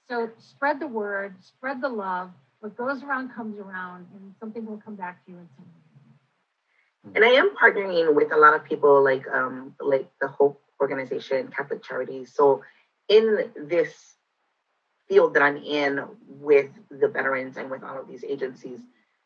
So 0.10 0.30
spread 0.38 0.80
the 0.80 0.88
word, 0.88 1.36
spread 1.42 1.82
the 1.82 1.90
love. 1.90 2.32
What 2.66 2.78
goes 2.78 3.04
around 3.04 3.30
comes 3.30 3.60
around, 3.60 4.08
and 4.16 4.34
something 4.40 4.66
will 4.66 4.82
come 4.84 4.96
back 4.96 5.24
to 5.26 5.32
you 5.32 5.38
in 5.38 5.48
some 5.56 5.66
way. 5.66 7.14
And 7.14 7.24
I 7.24 7.38
am 7.38 7.52
partnering 7.56 8.16
with 8.16 8.34
a 8.34 8.38
lot 8.38 8.56
of 8.56 8.64
people 8.64 9.04
like 9.04 9.28
um 9.28 9.76
like 9.80 10.10
the 10.20 10.28
Hope 10.28 10.60
organization, 10.82 11.50
Catholic 11.56 11.84
Charities. 11.84 12.34
So 12.34 12.64
in 13.08 13.52
this 13.56 14.16
field 15.08 15.36
that 15.36 15.44
I'm 15.44 15.58
in 15.58 16.06
with 16.28 16.72
the 16.90 17.08
veterans 17.08 17.58
and 17.58 17.70
with 17.70 17.84
all 17.84 18.00
of 18.00 18.08
these 18.08 18.24
agencies, 18.24 18.80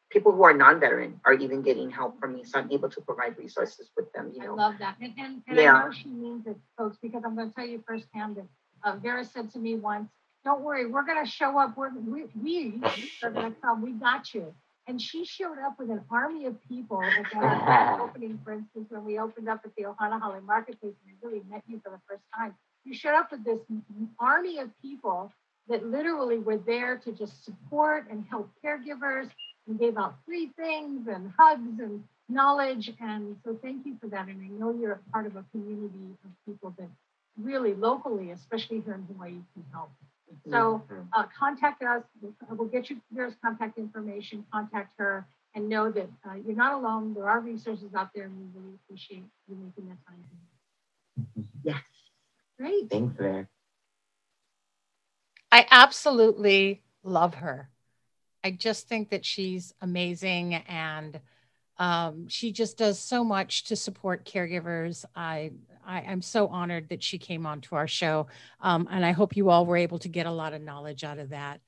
people 0.10 0.34
who 0.34 0.44
are 0.44 0.54
non-veteran 0.54 1.22
are 1.24 1.34
even 1.34 1.62
getting 1.62 1.90
help 1.90 2.20
from 2.20 2.34
me. 2.34 2.44
So 2.44 2.60
I'm 2.60 2.70
able 2.74 2.90
to 2.90 3.00
provide 3.00 3.38
resources 3.38 3.90
with 3.96 4.12
them. 4.12 4.34
You 4.36 4.42
know, 4.44 4.54
I 4.56 4.68
love 4.68 4.76
that, 4.80 4.98
and 5.00 5.14
and, 5.18 5.42
and 5.48 5.58
yeah. 5.58 5.76
I 5.76 5.86
know 5.86 5.94
she 5.94 6.10
means 6.10 6.46
it, 6.46 6.58
folks, 6.78 6.98
because 7.02 7.24
I'm 7.24 7.38
going 7.38 7.48
to 7.48 7.56
tell 7.56 7.66
you 7.66 7.82
firsthand 7.88 8.36
that 8.36 8.48
uh, 8.84 8.98
Vera 8.98 9.24
said 9.24 9.50
to 9.52 9.60
me 9.60 9.76
once, 9.76 10.10
"Don't 10.44 10.62
worry, 10.62 10.86
we're 10.86 11.06
going 11.06 11.24
to 11.24 11.30
show 11.30 11.58
up. 11.58 11.78
We're 11.78 11.92
we, 11.94 12.26
we 12.42 12.82
are 13.24 13.32
going 13.32 13.54
to 13.54 13.62
come. 13.62 13.82
We 13.82 13.92
got 13.92 14.34
you." 14.34 14.54
And 14.88 15.00
she 15.00 15.24
showed 15.24 15.60
up 15.60 15.78
with 15.78 15.92
an 15.92 16.02
army 16.10 16.46
of 16.48 16.56
people 16.68 17.00
at 17.04 17.26
that 17.34 18.00
opening, 18.02 18.40
for 18.44 18.54
instance, 18.54 18.88
when 18.90 19.06
we 19.06 19.20
opened 19.20 19.48
up 19.48 19.62
at 19.64 19.76
the 19.76 19.84
Ohana 19.84 20.20
Hale 20.20 20.42
Marketplace 20.42 20.96
and 21.06 21.16
I 21.16 21.28
really 21.28 21.44
met 21.48 21.62
you 21.68 21.80
for 21.84 21.92
the 21.92 22.00
first 22.10 22.24
time. 22.36 22.56
You 22.86 22.96
showed 22.96 23.14
up 23.14 23.32
with 23.32 23.44
this 23.46 23.60
army 24.20 24.58
of 24.58 24.70
people 24.82 25.32
that 25.68 25.86
literally 25.86 26.40
were 26.40 26.58
there 26.58 26.98
to 26.98 27.12
just 27.12 27.46
support 27.46 28.08
and 28.10 28.26
help 28.32 28.50
caregivers 28.66 29.30
and 29.68 29.80
gave 29.80 29.96
out 29.96 30.16
free 30.26 30.50
things 30.58 31.08
and 31.08 31.32
hugs 31.38 31.80
and 31.80 32.04
knowledge. 32.28 32.92
And 33.00 33.36
so 33.46 33.58
thank 33.62 33.86
you 33.86 33.96
for 34.02 34.08
that. 34.08 34.28
And 34.28 34.42
I 34.42 34.48
know 34.48 34.74
you're 34.74 34.94
a 34.94 35.12
part 35.12 35.28
of 35.28 35.36
a 35.36 35.46
community 35.52 36.16
of 36.26 36.32
people 36.48 36.74
that 36.80 36.90
really 37.40 37.76
locally, 37.76 38.32
especially 38.32 38.82
here 38.82 38.96
in 38.96 39.04
Hawaii, 39.04 39.38
can 39.54 39.66
help. 39.72 39.92
So 40.50 40.84
uh, 41.14 41.24
contact 41.38 41.84
us. 41.84 42.04
We'll 42.50 42.68
get 42.68 42.90
you 42.90 42.98
Vera's 43.12 43.36
contact 43.44 43.78
information. 43.78 44.46
Contact 44.52 44.94
her 44.98 45.28
and 45.56 45.68
know 45.68 45.92
that 45.92 46.10
uh, 46.26 46.36
you're 46.46 46.56
not 46.56 46.74
alone. 46.74 47.14
There 47.14 47.28
are 47.28 47.40
resources 47.40 47.94
out 47.96 48.10
there, 48.14 48.26
and 48.26 48.36
we 48.38 48.62
really 48.62 48.76
appreciate 48.86 49.24
you 49.48 49.56
making 49.56 49.90
that 49.90 49.98
time. 50.08 50.24
Yes. 51.64 51.82
Great. 52.58 52.90
Thanks, 52.90 53.16
Vera. 53.18 53.48
I 55.52 55.66
absolutely 55.72 56.82
love 57.04 57.36
her. 57.36 57.70
I 58.44 58.52
just 58.52 58.88
think 58.88 59.10
that 59.10 59.26
she's 59.26 59.74
amazing 59.82 60.56
and 60.56 61.20
um, 61.78 62.28
she 62.28 62.52
just 62.52 62.78
does 62.78 63.00
so 63.00 63.24
much 63.24 63.64
to 63.66 63.76
support 63.76 64.26
caregivers. 64.26 65.06
I, 65.16 65.52
I 65.86 66.02
am 66.02 66.22
so 66.22 66.48
honored 66.48 66.90
that 66.90 67.04
she 67.04 67.18
came 67.18 67.46
on 67.46 67.62
to 67.62 67.76
our 67.76 67.88
show, 67.88 68.28
um, 68.62 68.88
and 68.92 69.06
I 69.06 69.12
hope 69.12 69.36
you 69.36 69.50
all 69.50 69.66
were 69.66 69.78
able 69.78 70.00
to 70.00 70.10
get 70.10 70.26
a 70.26 70.32
lot 70.32 70.54
of 70.54 70.62
knowledge 70.62 71.04
out 71.04 71.20
of 71.20 71.30
that. 71.30 71.62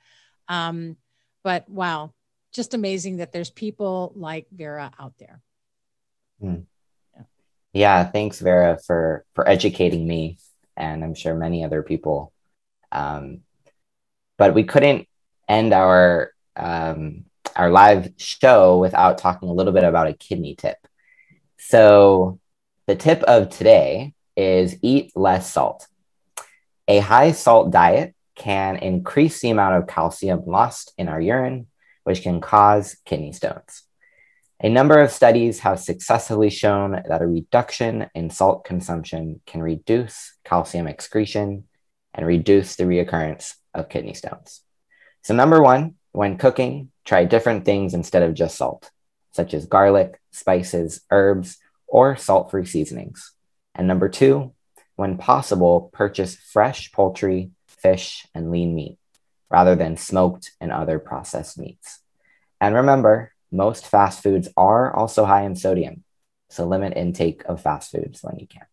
Um, 0.48 0.98
but 1.44 1.68
wow, 1.70 2.14
just 2.54 2.74
amazing 2.74 3.18
that 3.18 3.32
there's 3.32 3.50
people 3.50 4.12
like 4.16 4.48
Vera 4.52 4.92
out 5.00 5.14
there. 5.18 5.42
Hmm. 6.40 6.56
Yeah. 7.16 7.24
yeah, 7.74 8.04
thanks 8.06 8.40
Vera 8.40 8.78
for 8.86 9.26
for 9.34 9.48
educating 9.48 10.08
me, 10.08 10.38
and 10.76 11.04
I'm 11.04 11.16
sure 11.16 11.34
many 11.34 11.64
other 11.64 11.84
people. 11.84 12.34
Um, 12.92 13.42
but 14.38 14.54
we 14.54 14.64
couldn't 14.64 15.08
end 15.48 15.74
our 15.74 16.32
um, 16.56 17.26
our 17.56 17.70
live 17.70 18.12
show 18.18 18.78
without 18.78 19.18
talking 19.18 19.50
a 19.50 19.54
little 19.54 19.74
bit 19.74 19.84
about 19.84 20.08
a 20.08 20.14
kidney 20.14 20.56
tip. 20.56 20.78
So 21.58 22.40
the 22.92 22.98
tip 22.98 23.24
of 23.24 23.48
today 23.48 24.14
is 24.36 24.76
eat 24.82 25.16
less 25.16 25.50
salt. 25.50 25.88
A 26.90 27.00
high 27.00 27.32
salt 27.32 27.72
diet 27.72 28.14
can 28.36 28.76
increase 28.76 29.40
the 29.40 29.50
amount 29.50 29.78
of 29.78 29.88
calcium 29.88 30.42
lost 30.46 30.92
in 30.98 31.08
our 31.08 31.22
urine, 31.22 31.68
which 32.04 32.22
can 32.22 32.42
cause 32.42 32.98
kidney 33.06 33.32
stones. 33.32 33.84
A 34.60 34.68
number 34.68 35.00
of 35.00 35.10
studies 35.10 35.60
have 35.60 35.80
successfully 35.80 36.50
shown 36.50 37.02
that 37.08 37.22
a 37.22 37.26
reduction 37.26 38.10
in 38.14 38.30
salt 38.30 38.66
consumption 38.66 39.40
can 39.46 39.64
reduce 39.64 40.34
calcium 40.44 40.86
excretion 40.86 41.64
and 42.14 42.28
reduce 42.28 42.76
the 42.76 42.84
reoccurrence 42.84 43.54
of 43.74 43.88
kidney 43.88 44.16
stones. 44.16 44.64
So, 45.24 45.34
number 45.34 45.62
one, 45.62 45.96
when 46.12 46.38
cooking, 46.38 46.92
try 47.06 47.24
different 47.24 47.64
things 47.64 47.94
instead 47.94 48.24
of 48.24 48.34
just 48.34 48.58
salt, 48.58 48.92
such 49.32 49.54
as 49.54 49.66
garlic, 49.66 50.20
spices, 50.32 51.00
herbs, 51.10 51.58
or 51.92 52.16
salt 52.16 52.50
free 52.50 52.66
seasonings. 52.66 53.34
And 53.76 53.88
number 53.88 54.10
two, 54.10 54.54
when 54.96 55.18
possible, 55.18 55.90
purchase 55.94 56.36
fresh 56.36 56.92
poultry, 56.92 57.52
fish, 57.68 58.26
and 58.34 58.50
lean 58.50 58.74
meat 58.74 58.98
rather 59.50 59.76
than 59.76 59.98
smoked 59.98 60.52
and 60.62 60.72
other 60.72 60.98
processed 60.98 61.60
meats. 61.60 62.00
And 62.62 62.76
remember, 62.76 63.34
most 63.52 63.86
fast 63.86 64.24
foods 64.24 64.48
are 64.56 64.96
also 64.96 65.26
high 65.26 65.44
in 65.44 65.56
sodium, 65.56 66.04
so 66.50 66.66
limit 66.66 66.96
intake 66.96 67.44
of 67.46 67.62
fast 67.62 67.92
foods 67.92 68.24
when 68.24 68.40
you 68.40 68.48
can. 68.48 68.66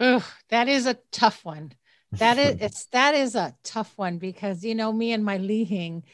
Oh, 0.00 0.26
that 0.48 0.68
is 0.68 0.86
a 0.86 0.98
tough 1.12 1.44
one. 1.44 1.72
That 2.12 2.38
is 2.38 2.56
it's 2.60 2.86
that 2.86 3.14
is 3.14 3.34
a 3.34 3.54
tough 3.62 3.92
one 3.96 4.16
because 4.16 4.64
you 4.64 4.74
know 4.74 4.92
me 4.92 5.12
and 5.12 5.24
my 5.24 5.36
lihing. 5.36 6.04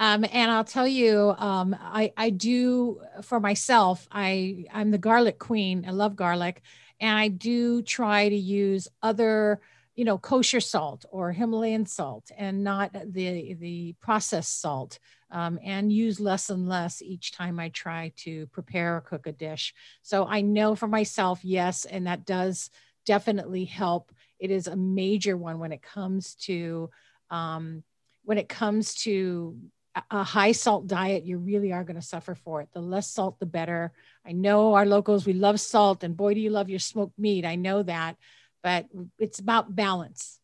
Um, 0.00 0.24
and 0.32 0.50
I'll 0.50 0.64
tell 0.64 0.88
you, 0.88 1.34
um, 1.36 1.76
I, 1.78 2.14
I 2.16 2.30
do 2.30 3.02
for 3.22 3.38
myself, 3.38 4.08
I, 4.10 4.64
I'm 4.72 4.90
the 4.90 4.98
garlic 4.98 5.38
queen. 5.38 5.84
I 5.86 5.90
love 5.90 6.16
garlic. 6.16 6.62
And 7.00 7.16
I 7.16 7.28
do 7.28 7.82
try 7.82 8.30
to 8.30 8.34
use 8.34 8.88
other, 9.02 9.60
you 9.94 10.06
know, 10.06 10.16
kosher 10.16 10.60
salt 10.60 11.04
or 11.10 11.32
Himalayan 11.32 11.84
salt 11.84 12.30
and 12.34 12.64
not 12.64 12.94
the, 12.94 13.54
the 13.60 13.94
processed 14.00 14.62
salt 14.62 14.98
um, 15.30 15.58
and 15.62 15.92
use 15.92 16.18
less 16.18 16.48
and 16.48 16.66
less 16.66 17.02
each 17.02 17.32
time 17.32 17.60
I 17.60 17.68
try 17.68 18.10
to 18.18 18.46
prepare 18.46 18.96
or 18.96 19.00
cook 19.02 19.26
a 19.26 19.32
dish. 19.32 19.74
So 20.00 20.26
I 20.26 20.40
know 20.40 20.74
for 20.74 20.88
myself, 20.88 21.40
yes, 21.42 21.84
and 21.84 22.06
that 22.06 22.24
does 22.24 22.70
definitely 23.04 23.66
help 23.66 24.12
it 24.38 24.50
is 24.50 24.66
a 24.66 24.76
major 24.76 25.36
one 25.36 25.58
when 25.58 25.72
it 25.72 25.82
comes 25.82 26.34
to 26.36 26.88
um, 27.30 27.82
when 28.24 28.38
it 28.38 28.48
comes 28.48 28.94
to 28.94 29.56
a 30.10 30.22
high 30.22 30.52
salt 30.52 30.86
diet, 30.86 31.24
you 31.24 31.38
really 31.38 31.72
are 31.72 31.84
going 31.84 31.96
to 32.00 32.02
suffer 32.02 32.34
for 32.34 32.60
it. 32.60 32.68
The 32.72 32.80
less 32.80 33.10
salt, 33.10 33.40
the 33.40 33.46
better. 33.46 33.92
I 34.24 34.32
know 34.32 34.74
our 34.74 34.86
locals, 34.86 35.26
we 35.26 35.32
love 35.32 35.58
salt, 35.60 36.04
and 36.04 36.16
boy, 36.16 36.34
do 36.34 36.40
you 36.40 36.50
love 36.50 36.70
your 36.70 36.78
smoked 36.78 37.18
meat. 37.18 37.44
I 37.44 37.56
know 37.56 37.82
that, 37.82 38.16
but 38.62 38.86
it's 39.18 39.40
about 39.40 39.74
balance. 39.74 40.38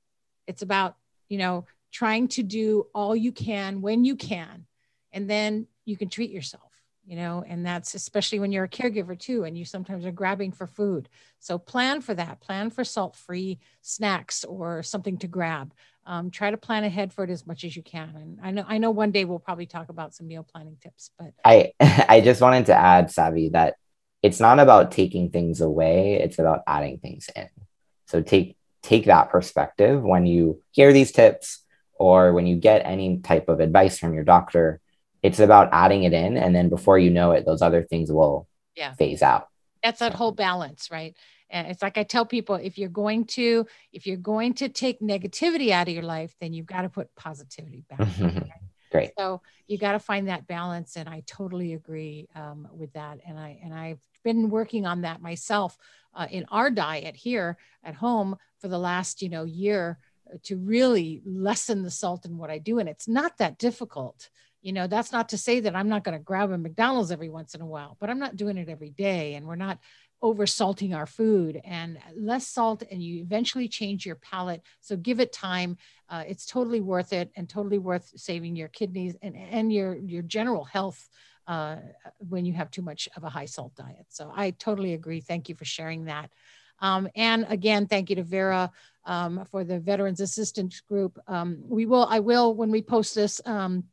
It's 0.47 0.63
about, 0.63 0.97
you 1.29 1.39
know, 1.39 1.67
trying 1.93 2.29
to 2.29 2.43
do 2.43 2.89
all 2.95 3.15
you 3.15 3.33
can 3.33 3.83
when 3.83 4.05
you 4.05 4.17
can, 4.17 4.67
and 5.13 5.31
then 5.31 5.67
you 5.85 5.97
can 5.97 6.09
treat 6.09 6.31
yourself. 6.31 6.76
You 7.07 7.15
know, 7.15 7.45
and 7.47 7.65
that's 7.65 7.95
especially 7.95 8.41
when 8.41 8.51
you're 8.51 8.65
a 8.65 8.69
caregiver 8.69 9.19
too, 9.19 9.45
and 9.45 9.57
you 9.57 9.65
sometimes 9.65 10.05
are 10.05 10.13
grabbing 10.13 10.51
for 10.51 10.67
food. 10.67 11.09
So 11.39 11.57
plan 11.57 12.01
for 12.01 12.15
that. 12.15 12.41
Plan 12.41 12.69
for 12.69 12.83
salt-free 12.83 13.61
snacks 13.81 14.45
or 14.45 14.83
something 14.83 15.17
to 15.19 15.29
grab. 15.29 15.73
Um, 16.05 16.31
try 16.31 16.51
to 16.51 16.57
plan 16.57 16.83
ahead 16.83 17.13
for 17.13 17.23
it 17.25 17.31
as 17.31 17.47
much 17.47 17.63
as 17.65 17.77
you 17.77 17.83
can. 17.83 18.13
And 18.17 18.39
I 18.43 18.51
know 18.51 18.65
I 18.67 18.79
know 18.79 18.91
one 18.91 19.13
day 19.13 19.25
we'll 19.25 19.39
probably 19.39 19.67
talk 19.67 19.89
about 19.89 20.15
some 20.15 20.27
meal 20.27 20.45
planning 20.45 20.77
tips. 20.83 21.11
But 21.17 21.33
I 21.45 21.73
I 21.81 22.21
just 22.21 22.41
wanted 22.41 22.67
to 22.67 22.75
add, 22.75 23.11
Savvy, 23.13 23.51
that 23.51 23.77
it's 24.23 24.41
not 24.41 24.59
about 24.59 24.91
taking 24.91 25.31
things 25.31 25.61
away; 25.61 26.15
it's 26.15 26.41
about 26.41 26.63
adding 26.67 26.99
things 26.99 27.31
in. 27.37 27.49
So 28.07 28.21
take 28.21 28.57
take 28.83 29.07
that 29.07 29.31
perspective 29.31 30.03
when 30.03 30.27
you 30.27 30.61
hear 30.73 30.93
these 30.93 31.13
tips 31.13 31.63
or 31.99 32.33
when 32.33 32.47
you 32.47 32.57
get 32.57 32.85
any 32.85 33.19
type 33.19 33.49
of 33.49 33.61
advice 33.61 33.99
from 33.99 34.15
your 34.15 34.25
doctor 34.25 34.81
it's 35.27 35.41
about 35.41 35.69
adding 35.73 36.05
it 36.05 36.13
in 36.13 36.37
and 36.37 36.55
then 36.55 36.69
before 36.69 36.99
you 36.99 37.11
know 37.11 37.33
it 37.33 37.45
those 37.45 37.63
other 37.63 37.83
things 37.83 38.11
will 38.11 38.49
yeah. 38.75 38.93
phase 38.95 39.23
out. 39.23 39.49
That's 39.83 40.01
that 40.01 40.15
whole 40.15 40.33
balance 40.33 40.91
right? 40.91 41.15
And 41.49 41.69
it's 41.69 41.83
like 41.83 41.97
i 41.97 42.03
tell 42.03 42.27
people 42.27 42.57
if 42.57 42.77
you're 42.77 42.89
going 42.89 43.25
to 43.27 43.67
if 43.93 44.07
you're 44.07 44.17
going 44.17 44.55
to 44.55 44.69
take 44.69 45.01
negativity 45.01 45.71
out 45.71 45.89
of 45.89 45.95
your 45.95 46.03
life 46.03 46.35
then 46.41 46.53
you've 46.53 46.67
got 46.67 46.83
to 46.83 46.89
put 46.89 47.15
positivity 47.15 47.85
back 47.89 48.01
right? 48.21 48.51
great. 48.91 49.11
So 49.19 49.43
you 49.67 49.79
got 49.79 49.93
to 49.93 49.99
find 49.99 50.29
that 50.29 50.47
balance 50.47 50.97
and 50.97 51.09
i 51.09 51.23
totally 51.27 51.75
agree 51.75 52.29
um, 52.35 52.69
with 52.73 52.93
that. 52.95 53.21
And 53.27 53.39
i 53.39 53.59
and 53.63 53.73
i've 53.75 54.01
been 54.25 54.51
working 54.51 54.87
on 54.87 55.03
that 55.03 55.23
myself 55.23 55.79
uh, 56.15 56.27
in 56.31 56.47
our 56.51 56.71
diet 56.71 57.15
here 57.15 57.59
at 57.85 57.95
home 57.95 58.37
for 58.59 58.69
the 58.69 58.79
last 58.79 59.23
you 59.23 59.29
know 59.29 59.45
year 59.45 59.99
to 60.43 60.57
really 60.57 61.23
lessen 61.25 61.85
the 61.85 61.91
salt 61.91 62.25
in 62.25 62.37
what 62.37 62.51
i 62.51 62.59
do. 62.59 62.79
And 62.79 62.89
it's 62.89 63.07
not 63.07 63.39
that 63.39 63.59
difficult 63.59 64.31
you 64.63 64.73
know 64.73 64.87
that's 64.87 65.13
not 65.13 65.29
to 65.29 65.39
say 65.39 65.61
that 65.61 65.77
i'm 65.77 65.89
not 65.89 66.05
going 66.05 66.17
to 66.17 66.23
grab 66.23 66.51
a 66.51 66.59
mcdonald's 66.59 67.11
every 67.11 67.29
once 67.29 67.55
in 67.55 67.61
a 67.61 67.67
while 67.67 67.97
but 68.01 68.11
i'm 68.11 68.19
not 68.19 68.37
doing 68.37 68.57
it 68.57 68.69
every 68.69 68.91
day 68.91 69.35
and 69.35 69.47
we're 69.47 69.57
not 69.57 69.79
over 70.23 70.47
salting 70.47 70.95
our 70.95 71.07
food 71.07 71.61
and 71.65 71.99
less 72.17 72.47
salt 72.47 72.83
and 72.91 73.03
you 73.03 73.21
eventually 73.21 73.69
change 73.69 74.07
your 74.07 74.17
palate. 74.17 74.63
So 74.81 74.97
give 74.97 75.21
it 75.21 75.33
time. 75.33 75.77
Uh, 76.09 76.25
it's 76.27 76.47
totally 76.47 76.81
worth 76.81 77.13
it 77.13 77.31
and 77.37 77.49
totally 77.49 77.79
worth 77.79 78.11
saving 78.17 78.57
your 78.57 78.69
kidneys 78.69 79.17
and, 79.23 79.37
and 79.37 79.73
your 79.73 79.97
your 79.97 80.23
general 80.23 80.65
health 80.65 81.09
uh, 81.47 81.77
when 82.19 82.45
you 82.45 82.55
have 82.55 82.71
too 82.71 82.83
much 82.83 83.09
of 83.17 83.25
a 83.25 83.29
high 83.29 83.45
salt 83.45 83.75
diet. 83.77 84.07
So 84.09 84.33
i 84.35 84.51
totally 84.51 84.95
agree. 84.95 85.21
Thank 85.21 85.49
you 85.49 85.55
for 85.55 85.65
sharing 85.65 86.07
that. 86.07 86.31
Um, 86.81 87.09
and 87.15 87.47
again 87.49 87.87
thank 87.87 88.11
you 88.11 88.17
to 88.17 88.23
vera 88.23 88.71
um, 89.05 89.45
for 89.51 89.65
the 89.65 89.79
veterans 89.79 90.21
assistance 90.21 90.81
group. 90.81 91.19
Um, 91.27 91.63
we 91.63 91.87
will 91.87 92.07
i 92.11 92.21
will 92.21 92.55
when 92.55 92.71
we 92.71 92.83
post 92.83 93.15
this 93.15 93.41
um, 93.45 93.85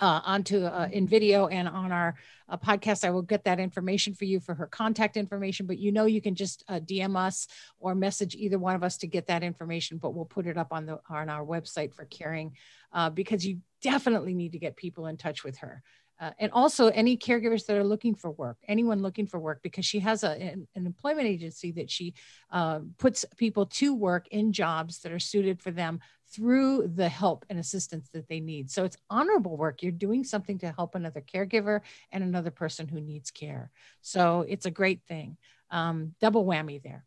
uh, 0.00 0.20
onto 0.24 0.64
uh, 0.64 0.88
in 0.90 1.06
video 1.06 1.46
and 1.46 1.68
on 1.68 1.92
our 1.92 2.16
uh, 2.48 2.56
podcast. 2.56 3.04
I 3.04 3.10
will 3.10 3.22
get 3.22 3.44
that 3.44 3.60
information 3.60 4.14
for 4.14 4.24
you 4.24 4.40
for 4.40 4.54
her 4.54 4.66
contact 4.66 5.16
information. 5.16 5.66
But 5.66 5.78
you 5.78 5.92
know, 5.92 6.06
you 6.06 6.20
can 6.20 6.34
just 6.34 6.64
uh, 6.68 6.80
DM 6.80 7.16
us 7.16 7.46
or 7.78 7.94
message 7.94 8.34
either 8.34 8.58
one 8.58 8.74
of 8.74 8.82
us 8.82 8.96
to 8.98 9.06
get 9.06 9.26
that 9.28 9.42
information. 9.42 9.98
But 9.98 10.14
we'll 10.14 10.24
put 10.24 10.46
it 10.46 10.56
up 10.56 10.72
on 10.72 10.86
the 10.86 11.00
on 11.08 11.28
our 11.28 11.44
website 11.44 11.94
for 11.94 12.04
caring 12.06 12.56
uh, 12.92 13.10
because 13.10 13.46
you 13.46 13.58
definitely 13.82 14.34
need 14.34 14.52
to 14.52 14.58
get 14.58 14.76
people 14.76 15.06
in 15.06 15.16
touch 15.16 15.44
with 15.44 15.58
her. 15.58 15.82
Uh, 16.20 16.30
and 16.38 16.52
also 16.52 16.88
any 16.88 17.16
caregivers 17.16 17.64
that 17.66 17.76
are 17.76 17.84
looking 17.84 18.14
for 18.14 18.30
work 18.32 18.58
anyone 18.68 19.00
looking 19.00 19.26
for 19.26 19.40
work 19.40 19.60
because 19.62 19.86
she 19.86 19.98
has 19.98 20.22
a, 20.22 20.30
an, 20.30 20.68
an 20.74 20.86
employment 20.86 21.26
agency 21.26 21.72
that 21.72 21.90
she 21.90 22.14
uh, 22.50 22.80
puts 22.98 23.24
people 23.36 23.66
to 23.66 23.94
work 23.94 24.28
in 24.28 24.52
jobs 24.52 25.00
that 25.00 25.12
are 25.12 25.18
suited 25.18 25.62
for 25.62 25.70
them 25.70 25.98
through 26.32 26.88
the 26.94 27.08
help 27.08 27.44
and 27.50 27.58
assistance 27.58 28.08
that 28.12 28.28
they 28.28 28.40
need. 28.40 28.70
So 28.70 28.84
it's 28.84 28.96
honorable 29.08 29.56
work. 29.56 29.82
You're 29.82 29.92
doing 29.92 30.22
something 30.24 30.58
to 30.58 30.72
help 30.72 30.94
another 30.94 31.20
caregiver 31.20 31.80
and 32.12 32.22
another 32.22 32.50
person 32.50 32.86
who 32.86 33.00
needs 33.00 33.30
care. 33.30 33.70
So 34.00 34.44
it's 34.48 34.66
a 34.66 34.70
great 34.70 35.02
thing. 35.08 35.36
Um, 35.70 36.14
double 36.20 36.44
whammy 36.44 36.82
there. 36.82 37.04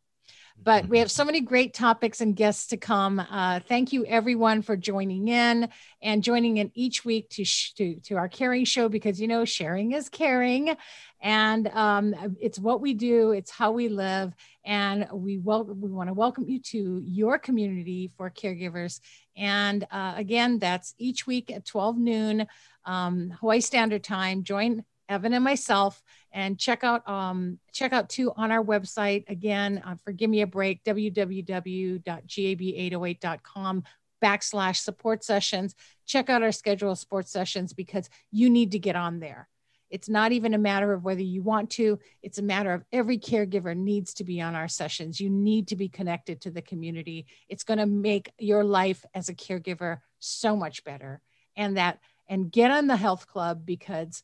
But 0.61 0.87
we 0.87 0.99
have 0.99 1.11
so 1.11 1.25
many 1.25 1.41
great 1.41 1.73
topics 1.73 2.21
and 2.21 2.35
guests 2.35 2.67
to 2.67 2.77
come. 2.77 3.19
Uh, 3.19 3.59
thank 3.67 3.91
you, 3.91 4.05
everyone, 4.05 4.61
for 4.61 4.77
joining 4.77 5.27
in 5.27 5.67
and 6.01 6.23
joining 6.23 6.57
in 6.57 6.71
each 6.73 7.03
week 7.03 7.29
to, 7.31 7.43
sh- 7.43 7.73
to, 7.73 7.95
to 8.01 8.15
our 8.15 8.29
caring 8.29 8.63
show 8.63 8.87
because 8.87 9.19
you 9.19 9.27
know 9.27 9.43
sharing 9.43 9.91
is 9.91 10.07
caring, 10.07 10.75
and 11.21 11.67
um, 11.69 12.15
it's 12.39 12.59
what 12.59 12.79
we 12.79 12.93
do. 12.93 13.31
It's 13.31 13.51
how 13.51 13.71
we 13.71 13.89
live, 13.89 14.33
and 14.63 15.07
we 15.11 15.37
wel- 15.37 15.65
we 15.65 15.89
want 15.89 16.07
to 16.07 16.13
welcome 16.13 16.45
you 16.47 16.61
to 16.61 17.01
your 17.03 17.37
community 17.39 18.11
for 18.15 18.29
caregivers. 18.29 19.01
And 19.35 19.85
uh, 19.91 20.13
again, 20.15 20.59
that's 20.59 20.93
each 20.97 21.27
week 21.27 21.51
at 21.51 21.65
12 21.65 21.97
noon 21.97 22.47
um, 22.85 23.31
Hawaii 23.39 23.61
Standard 23.61 24.03
Time. 24.03 24.43
Join 24.43 24.83
Evan 25.09 25.33
and 25.33 25.43
myself 25.43 26.01
and 26.31 26.57
check 26.57 26.83
out 26.83 27.07
um, 27.07 27.59
check 27.71 27.93
out 27.93 28.09
too 28.09 28.31
on 28.35 28.51
our 28.51 28.63
website. 28.63 29.29
Again 29.29 29.83
uh, 29.85 29.95
for 30.03 30.11
give 30.11 30.29
me 30.29 30.41
a 30.41 30.47
break 30.47 30.83
www.gab808.com 30.83 33.83
backslash 34.23 34.77
support 34.77 35.23
sessions. 35.23 35.75
Check 36.05 36.29
out 36.29 36.43
our 36.43 36.51
schedule 36.51 36.91
of 36.91 36.99
sports 36.99 37.31
sessions 37.31 37.73
because 37.73 38.09
you 38.31 38.49
need 38.49 38.71
to 38.71 38.79
get 38.79 38.95
on 38.95 39.19
there. 39.19 39.49
It's 39.89 40.09
not 40.09 40.31
even 40.31 40.55
a 40.55 40.57
matter 40.57 40.91
of 40.91 41.03
whether 41.03 41.21
you 41.21 41.43
want 41.43 41.69
to. 41.71 41.99
It's 42.23 42.39
a 42.39 42.43
matter 42.43 42.73
of 42.73 42.83
every 42.91 43.19
caregiver 43.19 43.77
needs 43.77 44.15
to 44.15 44.23
be 44.23 44.41
on 44.41 44.55
our 44.55 44.67
sessions. 44.67 45.19
You 45.19 45.29
need 45.29 45.67
to 45.67 45.75
be 45.75 45.87
connected 45.87 46.41
to 46.41 46.49
the 46.49 46.63
community. 46.63 47.27
It's 47.47 47.63
going 47.63 47.77
to 47.77 47.85
make 47.85 48.31
your 48.39 48.63
life 48.63 49.05
as 49.13 49.29
a 49.29 49.35
caregiver 49.35 49.99
so 50.17 50.55
much 50.55 50.83
better. 50.83 51.21
And 51.55 51.77
that 51.77 51.99
and 52.27 52.51
get 52.51 52.71
on 52.71 52.87
the 52.87 52.95
health 52.95 53.27
club 53.27 53.67
because 53.67 54.23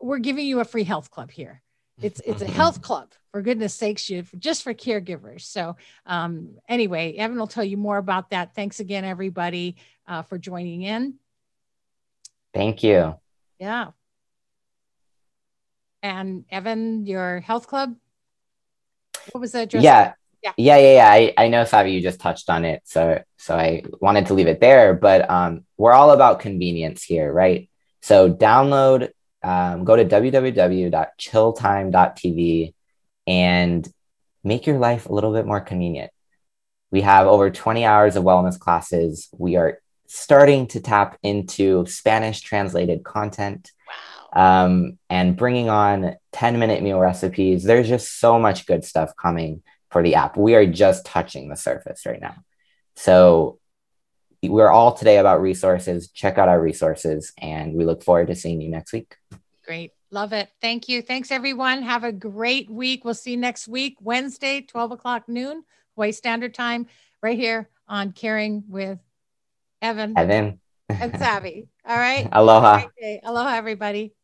we're 0.00 0.18
giving 0.18 0.46
you 0.46 0.60
a 0.60 0.64
free 0.64 0.84
health 0.84 1.10
club 1.10 1.30
here. 1.30 1.62
It's 2.00 2.20
it's 2.24 2.42
a 2.42 2.46
health 2.48 2.80
club 2.80 3.08
for 3.32 3.42
goodness 3.42 3.74
sakes, 3.74 4.08
you 4.08 4.24
just 4.38 4.62
for 4.62 4.72
caregivers. 4.72 5.40
So 5.42 5.76
um, 6.06 6.56
anyway, 6.68 7.14
Evan 7.14 7.36
will 7.38 7.48
tell 7.48 7.64
you 7.64 7.76
more 7.76 7.98
about 7.98 8.30
that. 8.30 8.54
Thanks 8.54 8.78
again, 8.78 9.04
everybody, 9.04 9.76
uh, 10.06 10.22
for 10.22 10.38
joining 10.38 10.82
in. 10.82 11.14
Thank 12.54 12.84
you. 12.84 13.16
Yeah. 13.58 13.88
And 16.02 16.44
Evan, 16.50 17.04
your 17.04 17.40
health 17.40 17.66
club. 17.66 17.96
What 19.32 19.40
was 19.40 19.52
that? 19.52 19.74
Yeah. 19.74 20.14
Yeah. 20.42 20.52
yeah, 20.56 20.76
yeah, 20.76 20.92
yeah. 20.94 21.10
I, 21.10 21.34
I 21.36 21.48
know, 21.48 21.64
Savvy, 21.64 21.90
you 21.90 22.00
just 22.00 22.20
touched 22.20 22.48
on 22.48 22.64
it, 22.64 22.82
so 22.84 23.20
so 23.38 23.56
I 23.56 23.82
wanted 24.00 24.26
to 24.26 24.34
leave 24.34 24.46
it 24.46 24.60
there. 24.60 24.94
But 24.94 25.28
um, 25.28 25.64
we're 25.76 25.92
all 25.92 26.12
about 26.12 26.38
convenience 26.38 27.02
here, 27.02 27.32
right? 27.32 27.68
So 28.02 28.32
download 28.32 29.10
um, 29.48 29.84
go 29.84 29.96
to 29.96 30.04
www.chilltime.tv 30.04 32.74
and 33.26 33.88
make 34.44 34.66
your 34.66 34.78
life 34.78 35.06
a 35.06 35.12
little 35.12 35.32
bit 35.32 35.46
more 35.46 35.62
convenient. 35.62 36.12
We 36.90 37.00
have 37.00 37.26
over 37.26 37.50
20 37.50 37.86
hours 37.86 38.16
of 38.16 38.24
wellness 38.24 38.58
classes. 38.58 39.30
We 39.32 39.56
are 39.56 39.80
starting 40.06 40.66
to 40.68 40.80
tap 40.80 41.18
into 41.22 41.86
Spanish 41.86 42.42
translated 42.42 43.04
content 43.04 43.72
wow. 44.34 44.66
um, 44.66 44.98
and 45.08 45.34
bringing 45.34 45.70
on 45.70 46.16
10 46.32 46.58
minute 46.58 46.82
meal 46.82 46.98
recipes. 46.98 47.64
There's 47.64 47.88
just 47.88 48.20
so 48.20 48.38
much 48.38 48.66
good 48.66 48.84
stuff 48.84 49.16
coming 49.16 49.62
for 49.90 50.02
the 50.02 50.16
app. 50.16 50.36
We 50.36 50.56
are 50.56 50.66
just 50.66 51.06
touching 51.06 51.48
the 51.48 51.56
surface 51.56 52.04
right 52.04 52.20
now. 52.20 52.34
So 52.96 53.60
we're 54.42 54.70
all 54.70 54.92
today 54.92 55.18
about 55.18 55.40
resources. 55.40 56.08
Check 56.08 56.38
out 56.38 56.48
our 56.48 56.60
resources, 56.60 57.32
and 57.38 57.74
we 57.74 57.84
look 57.84 58.02
forward 58.02 58.28
to 58.28 58.36
seeing 58.36 58.60
you 58.60 58.70
next 58.70 58.92
week. 58.92 59.16
Great. 59.64 59.92
Love 60.10 60.32
it. 60.32 60.48
Thank 60.60 60.88
you. 60.88 61.02
Thanks, 61.02 61.30
everyone. 61.30 61.82
Have 61.82 62.04
a 62.04 62.12
great 62.12 62.70
week. 62.70 63.04
We'll 63.04 63.14
see 63.14 63.32
you 63.32 63.36
next 63.36 63.68
week, 63.68 63.96
Wednesday, 64.00 64.62
12 64.62 64.92
o'clock 64.92 65.28
noon, 65.28 65.64
Hawaii 65.94 66.12
Standard 66.12 66.54
Time, 66.54 66.86
right 67.22 67.38
here 67.38 67.68
on 67.88 68.12
Caring 68.12 68.64
with 68.68 68.98
Evan. 69.82 70.16
Evan. 70.16 70.60
and 70.88 71.18
Savvy. 71.18 71.68
All 71.86 71.96
right. 71.96 72.28
Aloha. 72.32 72.84
Aloha, 73.22 73.54
everybody. 73.54 74.14